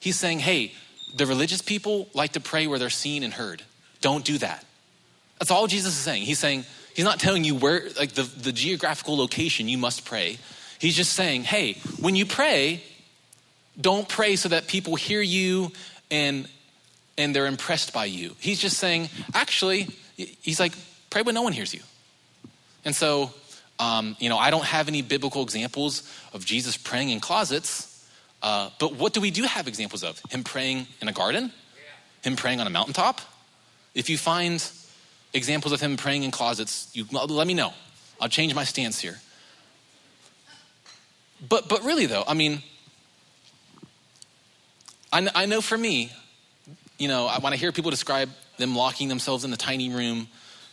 He's 0.00 0.16
saying, 0.16 0.38
hey, 0.38 0.72
the 1.16 1.26
religious 1.26 1.62
people 1.62 2.08
like 2.14 2.32
to 2.32 2.40
pray 2.40 2.66
where 2.66 2.78
they're 2.78 2.90
seen 2.90 3.22
and 3.22 3.32
heard. 3.32 3.62
Don't 4.00 4.24
do 4.24 4.38
that. 4.38 4.64
That's 5.38 5.50
all 5.50 5.66
Jesus 5.66 5.94
is 5.94 6.00
saying. 6.00 6.22
He's 6.22 6.38
saying, 6.38 6.64
He's 6.94 7.04
not 7.04 7.20
telling 7.20 7.44
you 7.44 7.54
where, 7.54 7.88
like 7.98 8.12
the, 8.12 8.24
the 8.24 8.52
geographical 8.52 9.16
location 9.16 9.68
you 9.68 9.78
must 9.78 10.04
pray. 10.04 10.38
He's 10.78 10.96
just 10.96 11.12
saying, 11.12 11.44
hey, 11.44 11.74
when 12.00 12.14
you 12.14 12.26
pray, 12.26 12.82
don't 13.80 14.08
pray 14.08 14.36
so 14.36 14.48
that 14.48 14.66
people 14.66 14.96
hear 14.96 15.20
you 15.20 15.72
and 16.10 16.48
and 17.16 17.34
they're 17.34 17.46
impressed 17.46 17.92
by 17.92 18.04
you. 18.04 18.36
He's 18.38 18.60
just 18.60 18.78
saying, 18.78 19.08
actually, 19.34 19.88
he's 20.16 20.60
like, 20.60 20.72
pray 21.10 21.22
when 21.22 21.34
no 21.34 21.42
one 21.42 21.52
hears 21.52 21.74
you. 21.74 21.80
And 22.84 22.94
so, 22.94 23.32
um, 23.80 24.16
you 24.20 24.28
know, 24.28 24.38
I 24.38 24.50
don't 24.50 24.64
have 24.64 24.86
any 24.86 25.02
biblical 25.02 25.42
examples 25.42 26.08
of 26.32 26.44
Jesus 26.44 26.76
praying 26.76 27.10
in 27.10 27.18
closets. 27.18 28.08
Uh, 28.40 28.70
but 28.78 28.94
what 28.94 29.14
do 29.14 29.20
we 29.20 29.32
do 29.32 29.42
have 29.42 29.66
examples 29.66 30.04
of? 30.04 30.22
Him 30.30 30.44
praying 30.44 30.86
in 31.02 31.08
a 31.08 31.12
garden, 31.12 31.52
him 32.22 32.36
praying 32.36 32.60
on 32.60 32.68
a 32.68 32.70
mountaintop. 32.70 33.20
If 33.96 34.08
you 34.08 34.16
find 34.16 34.64
examples 35.34 35.72
of 35.72 35.80
him 35.80 35.96
praying 35.96 36.22
in 36.22 36.30
closets, 36.30 36.88
you 36.92 37.04
let 37.10 37.46
me 37.46 37.54
know. 37.54 37.72
I'll 38.20 38.28
change 38.28 38.54
my 38.54 38.64
stance 38.64 39.00
here. 39.00 39.20
But 41.48 41.68
but 41.68 41.84
really 41.84 42.06
though, 42.06 42.24
I 42.26 42.34
mean, 42.34 42.62
I, 45.12 45.28
I 45.34 45.46
know 45.46 45.60
for 45.60 45.78
me, 45.78 46.12
you 46.98 47.08
know, 47.08 47.30
when 47.40 47.52
I 47.52 47.56
hear 47.56 47.72
people 47.72 47.90
describe 47.90 48.30
them 48.58 48.74
locking 48.74 49.08
themselves 49.08 49.44
in 49.44 49.52
a 49.52 49.56
tiny 49.56 49.90
room 49.90 50.28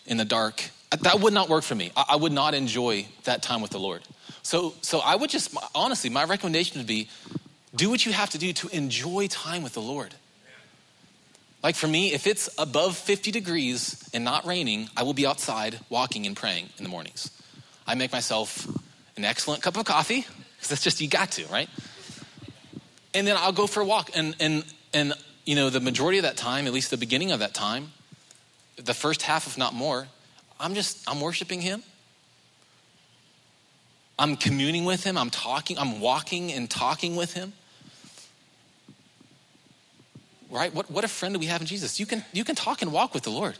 in 0.05 0.17
the 0.17 0.25
dark, 0.25 0.63
that 1.01 1.19
would 1.19 1.33
not 1.33 1.49
work 1.49 1.63
for 1.63 1.75
me. 1.75 1.91
I, 1.95 2.05
I 2.09 2.15
would 2.15 2.31
not 2.31 2.53
enjoy 2.53 3.07
that 3.23 3.43
time 3.43 3.61
with 3.61 3.71
the 3.71 3.79
Lord. 3.79 4.01
So 4.43 4.73
so 4.81 4.99
I 4.99 5.15
would 5.15 5.29
just 5.29 5.55
honestly, 5.73 6.09
my 6.09 6.23
recommendation 6.23 6.79
would 6.79 6.87
be, 6.87 7.09
do 7.75 7.89
what 7.89 8.05
you 8.05 8.13
have 8.13 8.29
to 8.31 8.37
do 8.37 8.53
to 8.53 8.67
enjoy 8.69 9.27
time 9.27 9.63
with 9.63 9.73
the 9.73 9.81
Lord. 9.81 10.13
Like 11.63 11.75
for 11.75 11.87
me, 11.87 12.13
if 12.13 12.27
it's 12.27 12.47
above 12.59 12.95
50 12.95 13.31
degrees 13.31 14.07
and 14.13 14.23
not 14.23 14.45
raining, 14.45 14.87
I 14.95 15.01
will 15.01 15.15
be 15.15 15.25
outside 15.25 15.79
walking 15.89 16.27
and 16.27 16.35
praying 16.35 16.69
in 16.77 16.83
the 16.83 16.89
mornings. 16.89 17.31
I 17.87 17.95
make 17.95 18.11
myself 18.11 18.67
an 19.17 19.25
excellent 19.25 19.63
cup 19.63 19.75
of 19.75 19.85
coffee, 19.85 20.27
because 20.55 20.69
that's 20.69 20.83
just, 20.83 21.01
you 21.01 21.07
got 21.07 21.31
to, 21.31 21.45
right? 21.47 21.67
And 23.15 23.25
then 23.25 23.35
I'll 23.37 23.51
go 23.51 23.65
for 23.65 23.81
a 23.81 23.85
walk. 23.85 24.11
And, 24.13 24.35
and, 24.39 24.63
and, 24.93 25.13
you 25.45 25.55
know, 25.55 25.71
the 25.71 25.79
majority 25.79 26.19
of 26.19 26.23
that 26.23 26.37
time, 26.37 26.67
at 26.67 26.73
least 26.73 26.91
the 26.91 26.97
beginning 26.97 27.31
of 27.31 27.39
that 27.39 27.53
time, 27.53 27.93
the 28.75 28.93
first 28.93 29.23
half, 29.23 29.47
if 29.47 29.57
not 29.57 29.73
more, 29.73 30.07
I'm 30.59 30.75
just, 30.75 31.09
I'm 31.09 31.21
worshiping 31.21 31.61
Him. 31.61 31.81
I'm 34.19 34.35
communing 34.35 34.85
with 34.85 35.03
Him. 35.03 35.17
I'm 35.17 35.29
talking, 35.29 35.79
I'm 35.79 35.99
walking 35.99 36.51
and 36.51 36.69
talking 36.69 37.15
with 37.15 37.33
Him 37.33 37.53
right? 40.55 40.73
What, 40.73 40.89
what 40.89 41.03
a 41.03 41.07
friend 41.07 41.33
do 41.33 41.39
we 41.39 41.47
have 41.47 41.61
in 41.61 41.67
Jesus? 41.67 41.99
You 41.99 42.05
can, 42.05 42.23
you 42.33 42.43
can 42.43 42.55
talk 42.55 42.81
and 42.81 42.91
walk 42.91 43.13
with 43.13 43.23
the 43.23 43.29
Lord. 43.29 43.57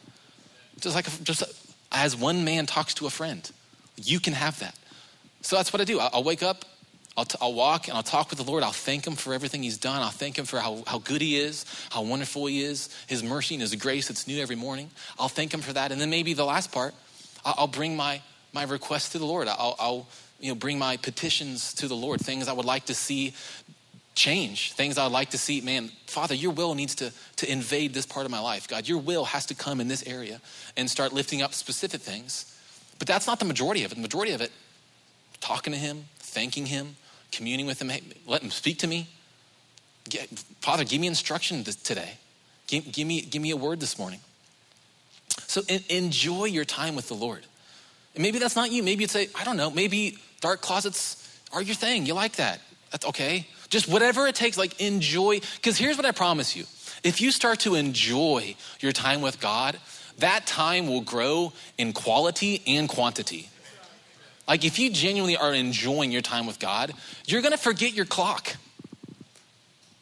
Just 0.80 0.96
like, 0.96 1.06
just 1.24 1.44
as 1.92 2.16
one 2.16 2.44
man 2.44 2.66
talks 2.66 2.94
to 2.96 3.06
a 3.06 3.10
friend, 3.10 3.50
you 3.98 4.20
can 4.20 4.34
have 4.34 4.60
that. 4.60 4.76
So 5.42 5.56
that's 5.56 5.72
what 5.72 5.82
I 5.82 5.86
do. 5.86 6.00
I'll, 6.00 6.10
I'll 6.14 6.24
wake 6.24 6.44
up, 6.44 6.66
I'll, 7.18 7.26
t- 7.26 7.38
I'll 7.40 7.54
walk 7.54 7.88
and 7.88 7.96
I'll 7.96 8.04
talk 8.04 8.30
with 8.30 8.40
the 8.40 8.46
Lord. 8.50 8.64
I'll 8.64 8.72
thank 8.72 9.08
Him 9.08 9.16
for 9.16 9.34
everything 9.34 9.64
He's 9.64 9.78
done. 9.78 10.02
I'll 10.02 10.10
thank 10.10 10.38
Him 10.38 10.46
for 10.46 10.60
how, 10.60 10.84
how 10.86 11.00
good 11.00 11.22
He 11.22 11.38
is, 11.38 11.66
how 11.90 12.02
wonderful 12.02 12.46
He 12.48 12.62
is, 12.62 12.90
His 13.08 13.24
mercy 13.24 13.56
and 13.56 13.62
His 13.62 13.74
grace 13.76 14.08
that's 14.08 14.28
new 14.28 14.42
every 14.42 14.56
morning. 14.58 14.90
I'll 15.18 15.30
thank 15.30 15.54
Him 15.54 15.62
for 15.62 15.74
that. 15.74 15.92
And 15.92 16.02
then 16.02 16.10
maybe 16.10 16.34
the 16.34 16.46
last 16.46 16.72
part, 16.72 16.94
I'll, 17.46 17.56
I'll 17.60 17.68
bring 17.68 17.96
my, 17.96 18.22
my 18.54 18.64
requests 18.64 19.10
to 19.10 19.18
the 19.18 19.26
Lord. 19.26 19.48
I'll, 19.48 19.76
I'll 19.80 20.08
you 20.40 20.50
know, 20.50 20.56
bring 20.56 20.78
my 20.78 20.98
petitions 20.98 21.74
to 21.76 21.88
the 21.88 21.96
Lord, 21.96 22.20
things 22.20 22.48
I 22.48 22.54
would 22.54 22.66
like 22.66 22.86
to 22.88 22.94
see 22.94 23.34
change, 24.16 24.74
things 24.74 24.98
I'd 24.98 25.12
like 25.12 25.32
to 25.32 25.38
see. 25.38 25.62
Man, 25.62 25.92
Father, 26.08 26.36
your 26.36 26.52
will 26.52 26.74
needs 26.74 26.96
to, 26.96 27.12
to 27.38 27.52
invade 27.52 27.94
this 27.94 28.06
part 28.06 28.26
of 28.26 28.32
my 28.32 28.40
life. 28.40 28.68
God, 28.68 28.88
your 28.88 28.98
will 28.98 29.26
has 29.26 29.46
to 29.48 29.56
come 29.56 29.80
in 29.80 29.88
this 29.88 30.06
area 30.08 30.42
and 30.78 30.90
start 30.90 31.14
lifting 31.14 31.42
up 31.42 31.54
specific 31.54 32.02
things. 32.02 32.52
But 32.98 33.08
that's 33.08 33.28
not 33.28 33.40
the 33.40 33.46
majority 33.46 33.84
of 33.84 33.92
it. 33.92 33.96
The 33.96 34.02
majority 34.02 34.32
of 34.32 34.42
it, 34.42 34.52
talking 35.42 35.74
to 35.74 35.80
Him, 35.80 36.06
thanking 36.18 36.66
Him, 36.66 36.96
communing 37.36 37.66
with 37.66 37.82
Him, 37.82 37.90
hey, 37.90 38.02
let 38.26 38.42
Him 38.42 38.52
speak 38.52 38.80
to 38.80 38.88
me. 38.88 39.08
Get, 40.10 40.30
Father, 40.62 40.84
give 40.84 41.02
me 41.02 41.08
instruction 41.08 41.64
today. 41.64 42.14
Give, 42.68 42.92
give, 42.92 43.08
me, 43.08 43.22
give 43.22 43.42
me 43.42 43.52
a 43.52 43.58
word 43.58 43.80
this 43.80 43.98
morning. 44.00 44.20
So 45.48 45.62
in, 45.68 45.82
enjoy 45.90 46.46
your 46.46 46.66
time 46.66 46.96
with 46.96 47.08
the 47.08 47.16
Lord. 47.16 47.46
And 48.14 48.22
maybe 48.22 48.40
that's 48.40 48.56
not 48.56 48.72
you. 48.72 48.84
Maybe 48.84 49.04
it's 49.04 49.16
a, 49.16 49.28
I 49.36 49.44
don't 49.44 49.58
know, 49.58 49.70
maybe 49.70 50.18
dark 50.42 50.62
closets 50.62 51.22
are 51.52 51.62
your 51.62 51.76
thing. 51.76 52.06
You 52.06 52.14
like 52.14 52.38
that. 52.38 52.62
That's 52.92 53.06
okay. 53.08 53.48
Just 53.70 53.88
whatever 53.88 54.28
it 54.28 54.36
takes, 54.36 54.58
like 54.58 54.80
enjoy. 54.80 55.42
Because 55.56 55.78
here's 55.78 55.98
what 55.98 56.06
I 56.06 56.12
promise 56.12 56.56
you 56.56 56.66
if 57.04 57.22
you 57.22 57.32
start 57.32 57.60
to 57.62 57.76
enjoy 57.76 58.56
your 58.80 58.92
time 58.92 59.22
with 59.22 59.40
God, 59.40 59.78
that 60.20 60.48
time 60.48 60.88
will 60.88 61.02
grow 61.02 61.52
in 61.78 61.94
quality 61.94 62.62
and 62.66 62.88
quantity. 62.88 63.50
Like 64.48 64.64
if 64.64 64.78
you 64.78 64.90
genuinely 64.92 65.38
are 65.38 65.54
enjoying 65.54 66.12
your 66.12 66.22
time 66.22 66.46
with 66.46 66.60
God, 66.60 66.94
you're 67.26 67.42
gonna 67.42 67.58
forget 67.58 67.94
your 67.94 68.06
clock. 68.06 68.56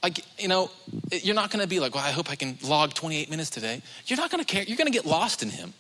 Like, 0.02 0.20
you 0.38 0.50
know, 0.50 0.70
you're 1.12 1.36
not 1.36 1.50
gonna 1.50 1.68
be 1.68 1.80
like, 1.80 1.96
well, 1.96 2.04
I 2.04 2.12
hope 2.12 2.30
I 2.30 2.36
can 2.36 2.58
log 2.62 2.94
28 2.94 3.30
minutes 3.30 3.50
today. 3.50 3.82
You're 4.06 4.18
not 4.18 4.30
gonna 4.30 4.44
care. 4.44 4.64
You're 4.64 4.78
gonna 4.78 4.90
get 4.92 5.06
lost 5.06 5.44
in 5.44 5.50
Him. 5.50 5.74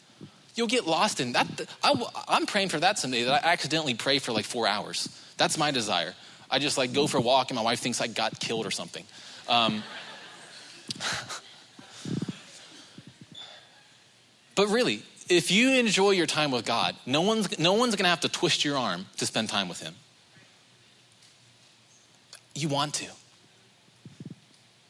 You'll 0.55 0.67
get 0.67 0.87
lost 0.87 1.19
in 1.19 1.33
that. 1.33 1.47
I, 1.83 1.93
I'm 2.27 2.45
praying 2.45 2.69
for 2.69 2.79
that 2.79 2.99
someday 2.99 3.23
that 3.23 3.43
I 3.43 3.51
accidentally 3.51 3.95
pray 3.95 4.19
for 4.19 4.31
like 4.31 4.45
four 4.45 4.67
hours. 4.67 5.09
That's 5.37 5.57
my 5.57 5.71
desire. 5.71 6.13
I 6.49 6.59
just 6.59 6.77
like 6.77 6.93
go 6.93 7.07
for 7.07 7.17
a 7.17 7.21
walk 7.21 7.49
and 7.49 7.55
my 7.55 7.63
wife 7.63 7.79
thinks 7.79 7.99
I 7.99 8.07
got 8.07 8.39
killed 8.39 8.65
or 8.65 8.71
something. 8.71 9.03
Um, 9.49 9.83
but 14.55 14.67
really, 14.67 15.01
if 15.29 15.51
you 15.51 15.71
enjoy 15.73 16.11
your 16.11 16.25
time 16.25 16.51
with 16.51 16.65
God, 16.65 16.95
no 17.05 17.21
one's, 17.21 17.57
no 17.59 17.73
one's 17.73 17.95
going 17.95 18.03
to 18.03 18.09
have 18.09 18.21
to 18.21 18.29
twist 18.29 18.63
your 18.63 18.77
arm 18.77 19.05
to 19.17 19.25
spend 19.25 19.49
time 19.49 19.69
with 19.69 19.81
Him. 19.81 19.95
You 22.55 22.69
want 22.69 22.93
to. 22.95 23.07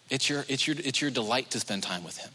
It's 0.09 0.29
your, 0.29 0.45
it's, 0.47 0.67
your, 0.67 0.75
it's 0.79 1.01
your 1.01 1.11
delight 1.11 1.51
to 1.51 1.59
spend 1.59 1.83
time 1.83 2.03
with 2.03 2.17
Him. 2.17 2.29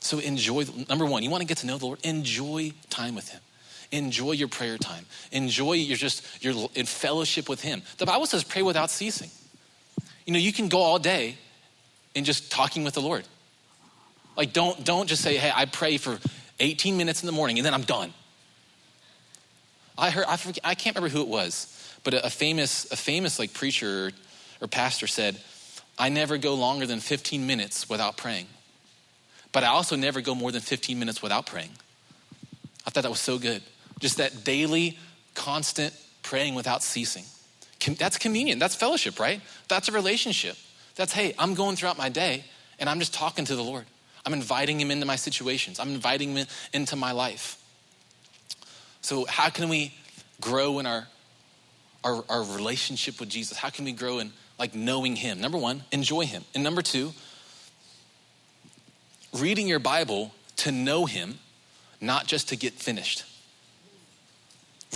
So 0.00 0.18
enjoy, 0.18 0.64
number 0.88 1.06
one, 1.06 1.22
you 1.22 1.30
want 1.30 1.42
to 1.42 1.46
get 1.46 1.58
to 1.58 1.66
know 1.66 1.78
the 1.78 1.86
Lord, 1.86 2.00
enjoy 2.04 2.72
time 2.88 3.14
with 3.14 3.28
Him. 3.28 3.40
Enjoy 3.92 4.32
your 4.32 4.48
prayer 4.48 4.78
time. 4.78 5.04
Enjoy 5.32 5.72
your 5.72 5.96
just 5.96 6.44
your 6.44 6.68
in 6.74 6.86
fellowship 6.86 7.48
with 7.48 7.60
Him. 7.60 7.82
The 7.98 8.06
Bible 8.06 8.26
says, 8.26 8.44
pray 8.44 8.62
without 8.62 8.90
ceasing. 8.90 9.30
You 10.26 10.32
know, 10.32 10.38
you 10.38 10.52
can 10.52 10.68
go 10.68 10.78
all 10.78 10.98
day 10.98 11.36
in 12.14 12.24
just 12.24 12.52
talking 12.52 12.84
with 12.84 12.94
the 12.94 13.00
Lord. 13.00 13.24
Like, 14.36 14.52
don't 14.52 14.84
don't 14.84 15.08
just 15.08 15.22
say, 15.22 15.36
"Hey, 15.36 15.52
I 15.54 15.66
pray 15.66 15.96
for 15.96 16.18
18 16.58 16.96
minutes 16.96 17.22
in 17.22 17.26
the 17.26 17.32
morning 17.32 17.58
and 17.58 17.66
then 17.66 17.74
I'm 17.74 17.82
done." 17.82 18.12
I 19.98 20.10
heard 20.10 20.24
I 20.28 20.36
forget, 20.36 20.60
I 20.64 20.74
can't 20.74 20.96
remember 20.96 21.14
who 21.14 21.22
it 21.22 21.28
was, 21.28 21.98
but 22.04 22.14
a, 22.14 22.26
a 22.26 22.30
famous 22.30 22.90
a 22.90 22.96
famous 22.96 23.38
like 23.38 23.52
preacher 23.52 24.12
or 24.60 24.68
pastor 24.68 25.06
said, 25.06 25.38
"I 25.98 26.08
never 26.08 26.38
go 26.38 26.54
longer 26.54 26.86
than 26.86 27.00
15 27.00 27.46
minutes 27.46 27.88
without 27.88 28.16
praying." 28.16 28.46
But 29.52 29.64
I 29.64 29.68
also 29.68 29.96
never 29.96 30.20
go 30.20 30.34
more 30.34 30.52
than 30.52 30.60
15 30.60 30.98
minutes 30.98 31.22
without 31.22 31.46
praying. 31.46 31.70
I 32.86 32.90
thought 32.90 33.02
that 33.02 33.10
was 33.10 33.20
so 33.20 33.38
good. 33.38 33.62
Just 33.98 34.18
that 34.18 34.44
daily, 34.44 34.98
constant 35.34 35.94
praying 36.22 36.54
without 36.54 36.82
ceasing. 36.82 37.24
That's 37.96 38.18
communion. 38.18 38.58
That's 38.58 38.74
fellowship, 38.74 39.18
right? 39.18 39.40
That's 39.68 39.88
a 39.88 39.92
relationship. 39.92 40.56
That's, 40.94 41.12
hey, 41.12 41.34
I'm 41.38 41.54
going 41.54 41.76
throughout 41.76 41.98
my 41.98 42.08
day 42.08 42.44
and 42.78 42.88
I'm 42.88 42.98
just 42.98 43.14
talking 43.14 43.44
to 43.46 43.56
the 43.56 43.64
Lord. 43.64 43.86
I'm 44.24 44.32
inviting 44.32 44.80
him 44.80 44.90
into 44.90 45.06
my 45.06 45.16
situations. 45.16 45.80
I'm 45.80 45.94
inviting 45.94 46.36
him 46.36 46.46
into 46.72 46.96
my 46.96 47.12
life. 47.12 47.56
So, 49.00 49.24
how 49.26 49.48
can 49.48 49.68
we 49.68 49.94
grow 50.40 50.78
in 50.78 50.86
our, 50.86 51.06
our, 52.04 52.24
our 52.28 52.42
relationship 52.42 53.18
with 53.18 53.28
Jesus? 53.28 53.56
How 53.56 53.70
can 53.70 53.84
we 53.84 53.92
grow 53.92 54.18
in 54.18 54.32
like 54.58 54.74
knowing 54.74 55.16
him? 55.16 55.40
Number 55.40 55.58
one, 55.58 55.84
enjoy 55.90 56.26
him. 56.26 56.44
And 56.54 56.62
number 56.62 56.82
two, 56.82 57.12
reading 59.32 59.66
your 59.66 59.78
Bible 59.78 60.32
to 60.56 60.72
know 60.72 61.06
him, 61.06 61.38
not 62.00 62.26
just 62.26 62.50
to 62.50 62.56
get 62.56 62.74
finished 62.74 63.24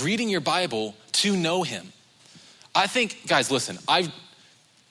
reading 0.03 0.29
your 0.29 0.41
Bible 0.41 0.95
to 1.13 1.37
know 1.37 1.63
Him. 1.63 1.93
I 2.75 2.87
think, 2.87 3.27
guys, 3.27 3.51
listen, 3.51 3.79
I've 3.87 4.13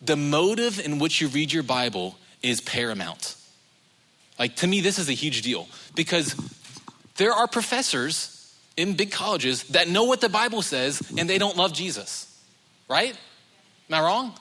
the 0.01 0.15
motive 0.17 0.85
in 0.85 0.99
which 0.99 1.21
you 1.21 1.29
read 1.29 1.53
your 1.53 1.63
Bible 1.63 2.17
is 2.41 2.59
paramount. 2.59 3.35
Like 4.39 4.55
to 4.57 4.67
me, 4.67 4.81
this 4.81 4.99
is 4.99 5.09
a 5.09 5.13
huge 5.13 5.41
deal 5.41 5.67
because 5.95 6.35
there 7.15 7.31
are 7.31 7.47
professors 7.47 8.55
in 8.75 8.95
big 8.95 9.11
colleges 9.11 9.63
that 9.65 9.87
know 9.87 10.05
what 10.05 10.21
the 10.21 10.29
Bible 10.29 10.61
says 10.61 11.01
and 11.17 11.29
they 11.29 11.37
don't 11.37 11.55
love 11.55 11.73
Jesus. 11.73 12.29
Right? 12.89 13.15
Am 13.89 13.95
I 13.95 14.01
wrong? 14.01 14.33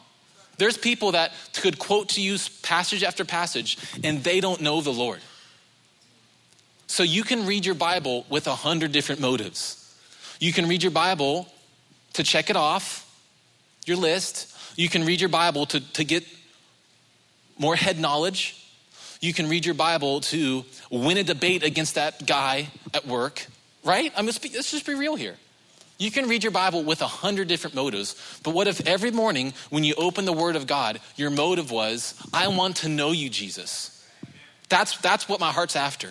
There's 0.58 0.76
people 0.76 1.12
that 1.12 1.32
could 1.54 1.78
quote 1.78 2.10
to 2.10 2.22
you 2.22 2.38
passage 2.62 3.02
after 3.02 3.24
passage 3.24 3.78
and 4.02 4.22
they 4.22 4.40
don't 4.40 4.60
know 4.60 4.80
the 4.80 4.92
Lord. 4.92 5.20
So 6.86 7.02
you 7.02 7.24
can 7.24 7.46
read 7.46 7.64
your 7.64 7.74
Bible 7.74 8.26
with 8.28 8.46
a 8.46 8.54
hundred 8.54 8.92
different 8.92 9.20
motives. 9.20 9.78
You 10.40 10.52
can 10.52 10.68
read 10.68 10.82
your 10.82 10.92
Bible 10.92 11.48
to 12.14 12.22
check 12.22 12.50
it 12.50 12.56
off 12.56 13.08
your 13.86 13.96
list. 13.96 14.54
You 14.76 14.88
can 14.88 15.04
read 15.04 15.20
your 15.20 15.28
Bible 15.28 15.66
to, 15.66 15.80
to 15.92 16.04
get 16.04 16.24
more 17.58 17.76
head 17.76 17.98
knowledge. 17.98 18.61
You 19.22 19.32
can 19.32 19.48
read 19.48 19.64
your 19.64 19.74
Bible 19.74 20.20
to 20.20 20.64
win 20.90 21.16
a 21.16 21.22
debate 21.22 21.62
against 21.62 21.94
that 21.94 22.26
guy 22.26 22.68
at 22.92 23.06
work, 23.06 23.46
right? 23.84 24.12
I 24.14 24.20
mean, 24.20 24.26
let's 24.26 24.70
just 24.70 24.84
be 24.84 24.94
real 24.94 25.14
here. 25.14 25.36
You 25.96 26.10
can 26.10 26.28
read 26.28 26.42
your 26.42 26.50
Bible 26.50 26.82
with 26.82 27.00
a 27.02 27.06
hundred 27.06 27.46
different 27.46 27.76
motives, 27.76 28.16
but 28.42 28.52
what 28.52 28.66
if 28.66 28.84
every 28.84 29.12
morning 29.12 29.54
when 29.70 29.84
you 29.84 29.94
open 29.96 30.24
the 30.24 30.32
Word 30.32 30.56
of 30.56 30.66
God, 30.66 31.00
your 31.14 31.30
motive 31.30 31.70
was, 31.70 32.14
I 32.34 32.48
want 32.48 32.76
to 32.78 32.88
know 32.88 33.12
you, 33.12 33.30
Jesus? 33.30 34.04
That's, 34.68 34.98
that's 34.98 35.28
what 35.28 35.38
my 35.38 35.52
heart's 35.52 35.76
after. 35.76 36.08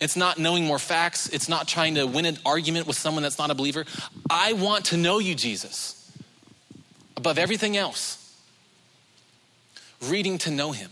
It's 0.00 0.16
not 0.16 0.38
knowing 0.38 0.64
more 0.64 0.78
facts. 0.78 1.28
It's 1.28 1.48
not 1.50 1.68
trying 1.68 1.96
to 1.96 2.06
win 2.06 2.24
an 2.24 2.38
argument 2.46 2.86
with 2.86 2.96
someone 2.96 3.22
that's 3.22 3.38
not 3.38 3.50
a 3.50 3.54
believer. 3.54 3.84
I 4.30 4.54
want 4.54 4.86
to 4.86 4.96
know 4.96 5.18
you, 5.18 5.34
Jesus. 5.34 6.10
above 7.16 7.38
everything 7.38 7.76
else, 7.76 8.38
reading 10.08 10.38
to 10.38 10.50
know 10.50 10.72
Him. 10.72 10.90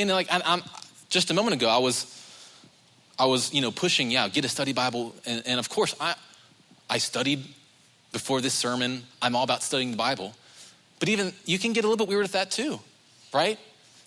And 0.00 0.10
like, 0.10 0.32
I, 0.32 0.40
am 0.44 0.62
just 1.08 1.30
a 1.30 1.34
moment 1.34 1.54
ago, 1.54 1.68
I 1.68 1.78
was, 1.78 2.06
I 3.18 3.26
was, 3.26 3.52
you 3.52 3.60
know, 3.60 3.70
pushing, 3.70 4.10
yeah, 4.10 4.28
get 4.28 4.44
a 4.44 4.48
study 4.48 4.72
Bible, 4.72 5.14
and, 5.26 5.42
and 5.46 5.58
of 5.58 5.68
course, 5.68 5.94
I, 6.00 6.14
I 6.88 6.98
studied 6.98 7.44
before 8.12 8.40
this 8.40 8.54
sermon. 8.54 9.02
I'm 9.20 9.36
all 9.36 9.44
about 9.44 9.62
studying 9.62 9.90
the 9.90 9.96
Bible, 9.96 10.34
but 10.98 11.08
even 11.08 11.32
you 11.44 11.58
can 11.58 11.72
get 11.72 11.84
a 11.84 11.88
little 11.88 12.04
bit 12.04 12.08
weird 12.08 12.22
with 12.22 12.32
that 12.32 12.50
too, 12.50 12.80
right? 13.34 13.58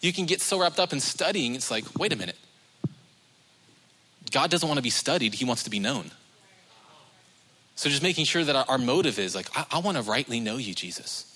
You 0.01 0.11
can 0.11 0.25
get 0.25 0.41
so 0.41 0.59
wrapped 0.59 0.79
up 0.79 0.93
in 0.93 0.99
studying, 0.99 1.55
it's 1.55 1.69
like, 1.69 1.85
wait 1.97 2.11
a 2.11 2.15
minute. 2.15 2.37
God 4.31 4.49
doesn't 4.49 4.67
want 4.67 4.77
to 4.77 4.83
be 4.83 4.89
studied; 4.89 5.35
He 5.35 5.45
wants 5.45 5.63
to 5.63 5.69
be 5.69 5.79
known. 5.79 6.09
So 7.75 7.89
just 7.89 8.01
making 8.01 8.25
sure 8.25 8.43
that 8.43 8.55
our, 8.55 8.65
our 8.67 8.77
motive 8.77 9.19
is 9.19 9.35
like, 9.35 9.47
I, 9.55 9.65
I 9.73 9.79
want 9.79 9.97
to 9.97 10.03
rightly 10.03 10.39
know 10.39 10.57
you, 10.57 10.73
Jesus 10.73 11.32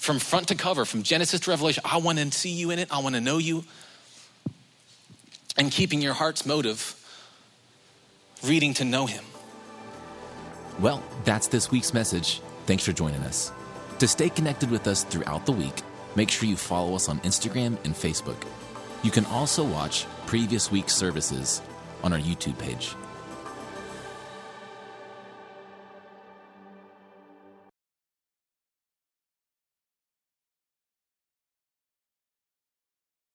from 0.00 0.18
front 0.18 0.48
to 0.48 0.54
cover, 0.54 0.86
from 0.86 1.02
Genesis 1.02 1.40
to 1.40 1.50
Revelation. 1.50 1.82
I 1.84 1.98
want 1.98 2.16
to 2.18 2.30
see 2.30 2.48
you 2.48 2.70
in 2.70 2.78
it. 2.78 2.88
I 2.90 3.00
want 3.00 3.16
to 3.16 3.20
know 3.20 3.36
you. 3.36 3.64
And 5.58 5.70
keeping 5.70 6.00
your 6.00 6.14
heart's 6.14 6.46
motive, 6.46 6.96
reading 8.42 8.72
to 8.74 8.84
know 8.84 9.04
him. 9.04 9.22
Well, 10.78 11.04
that's 11.24 11.48
this 11.48 11.70
week's 11.70 11.92
message. 11.92 12.40
Thanks 12.64 12.82
for 12.82 12.92
joining 12.92 13.20
us. 13.24 13.52
To 13.98 14.08
stay 14.08 14.30
connected 14.30 14.70
with 14.70 14.86
us 14.86 15.04
throughout 15.04 15.44
the 15.44 15.52
week, 15.52 15.82
make 16.16 16.30
sure 16.30 16.48
you 16.48 16.56
follow 16.56 16.94
us 16.94 17.10
on 17.10 17.20
Instagram 17.20 17.76
and 17.84 17.94
Facebook. 17.94 18.42
You 19.02 19.10
can 19.10 19.26
also 19.26 19.62
watch 19.62 20.06
previous 20.24 20.72
week's 20.72 20.94
services 20.94 21.60
on 22.02 22.14
our 22.14 22.18
YouTube 22.18 22.58
page. 22.58 22.94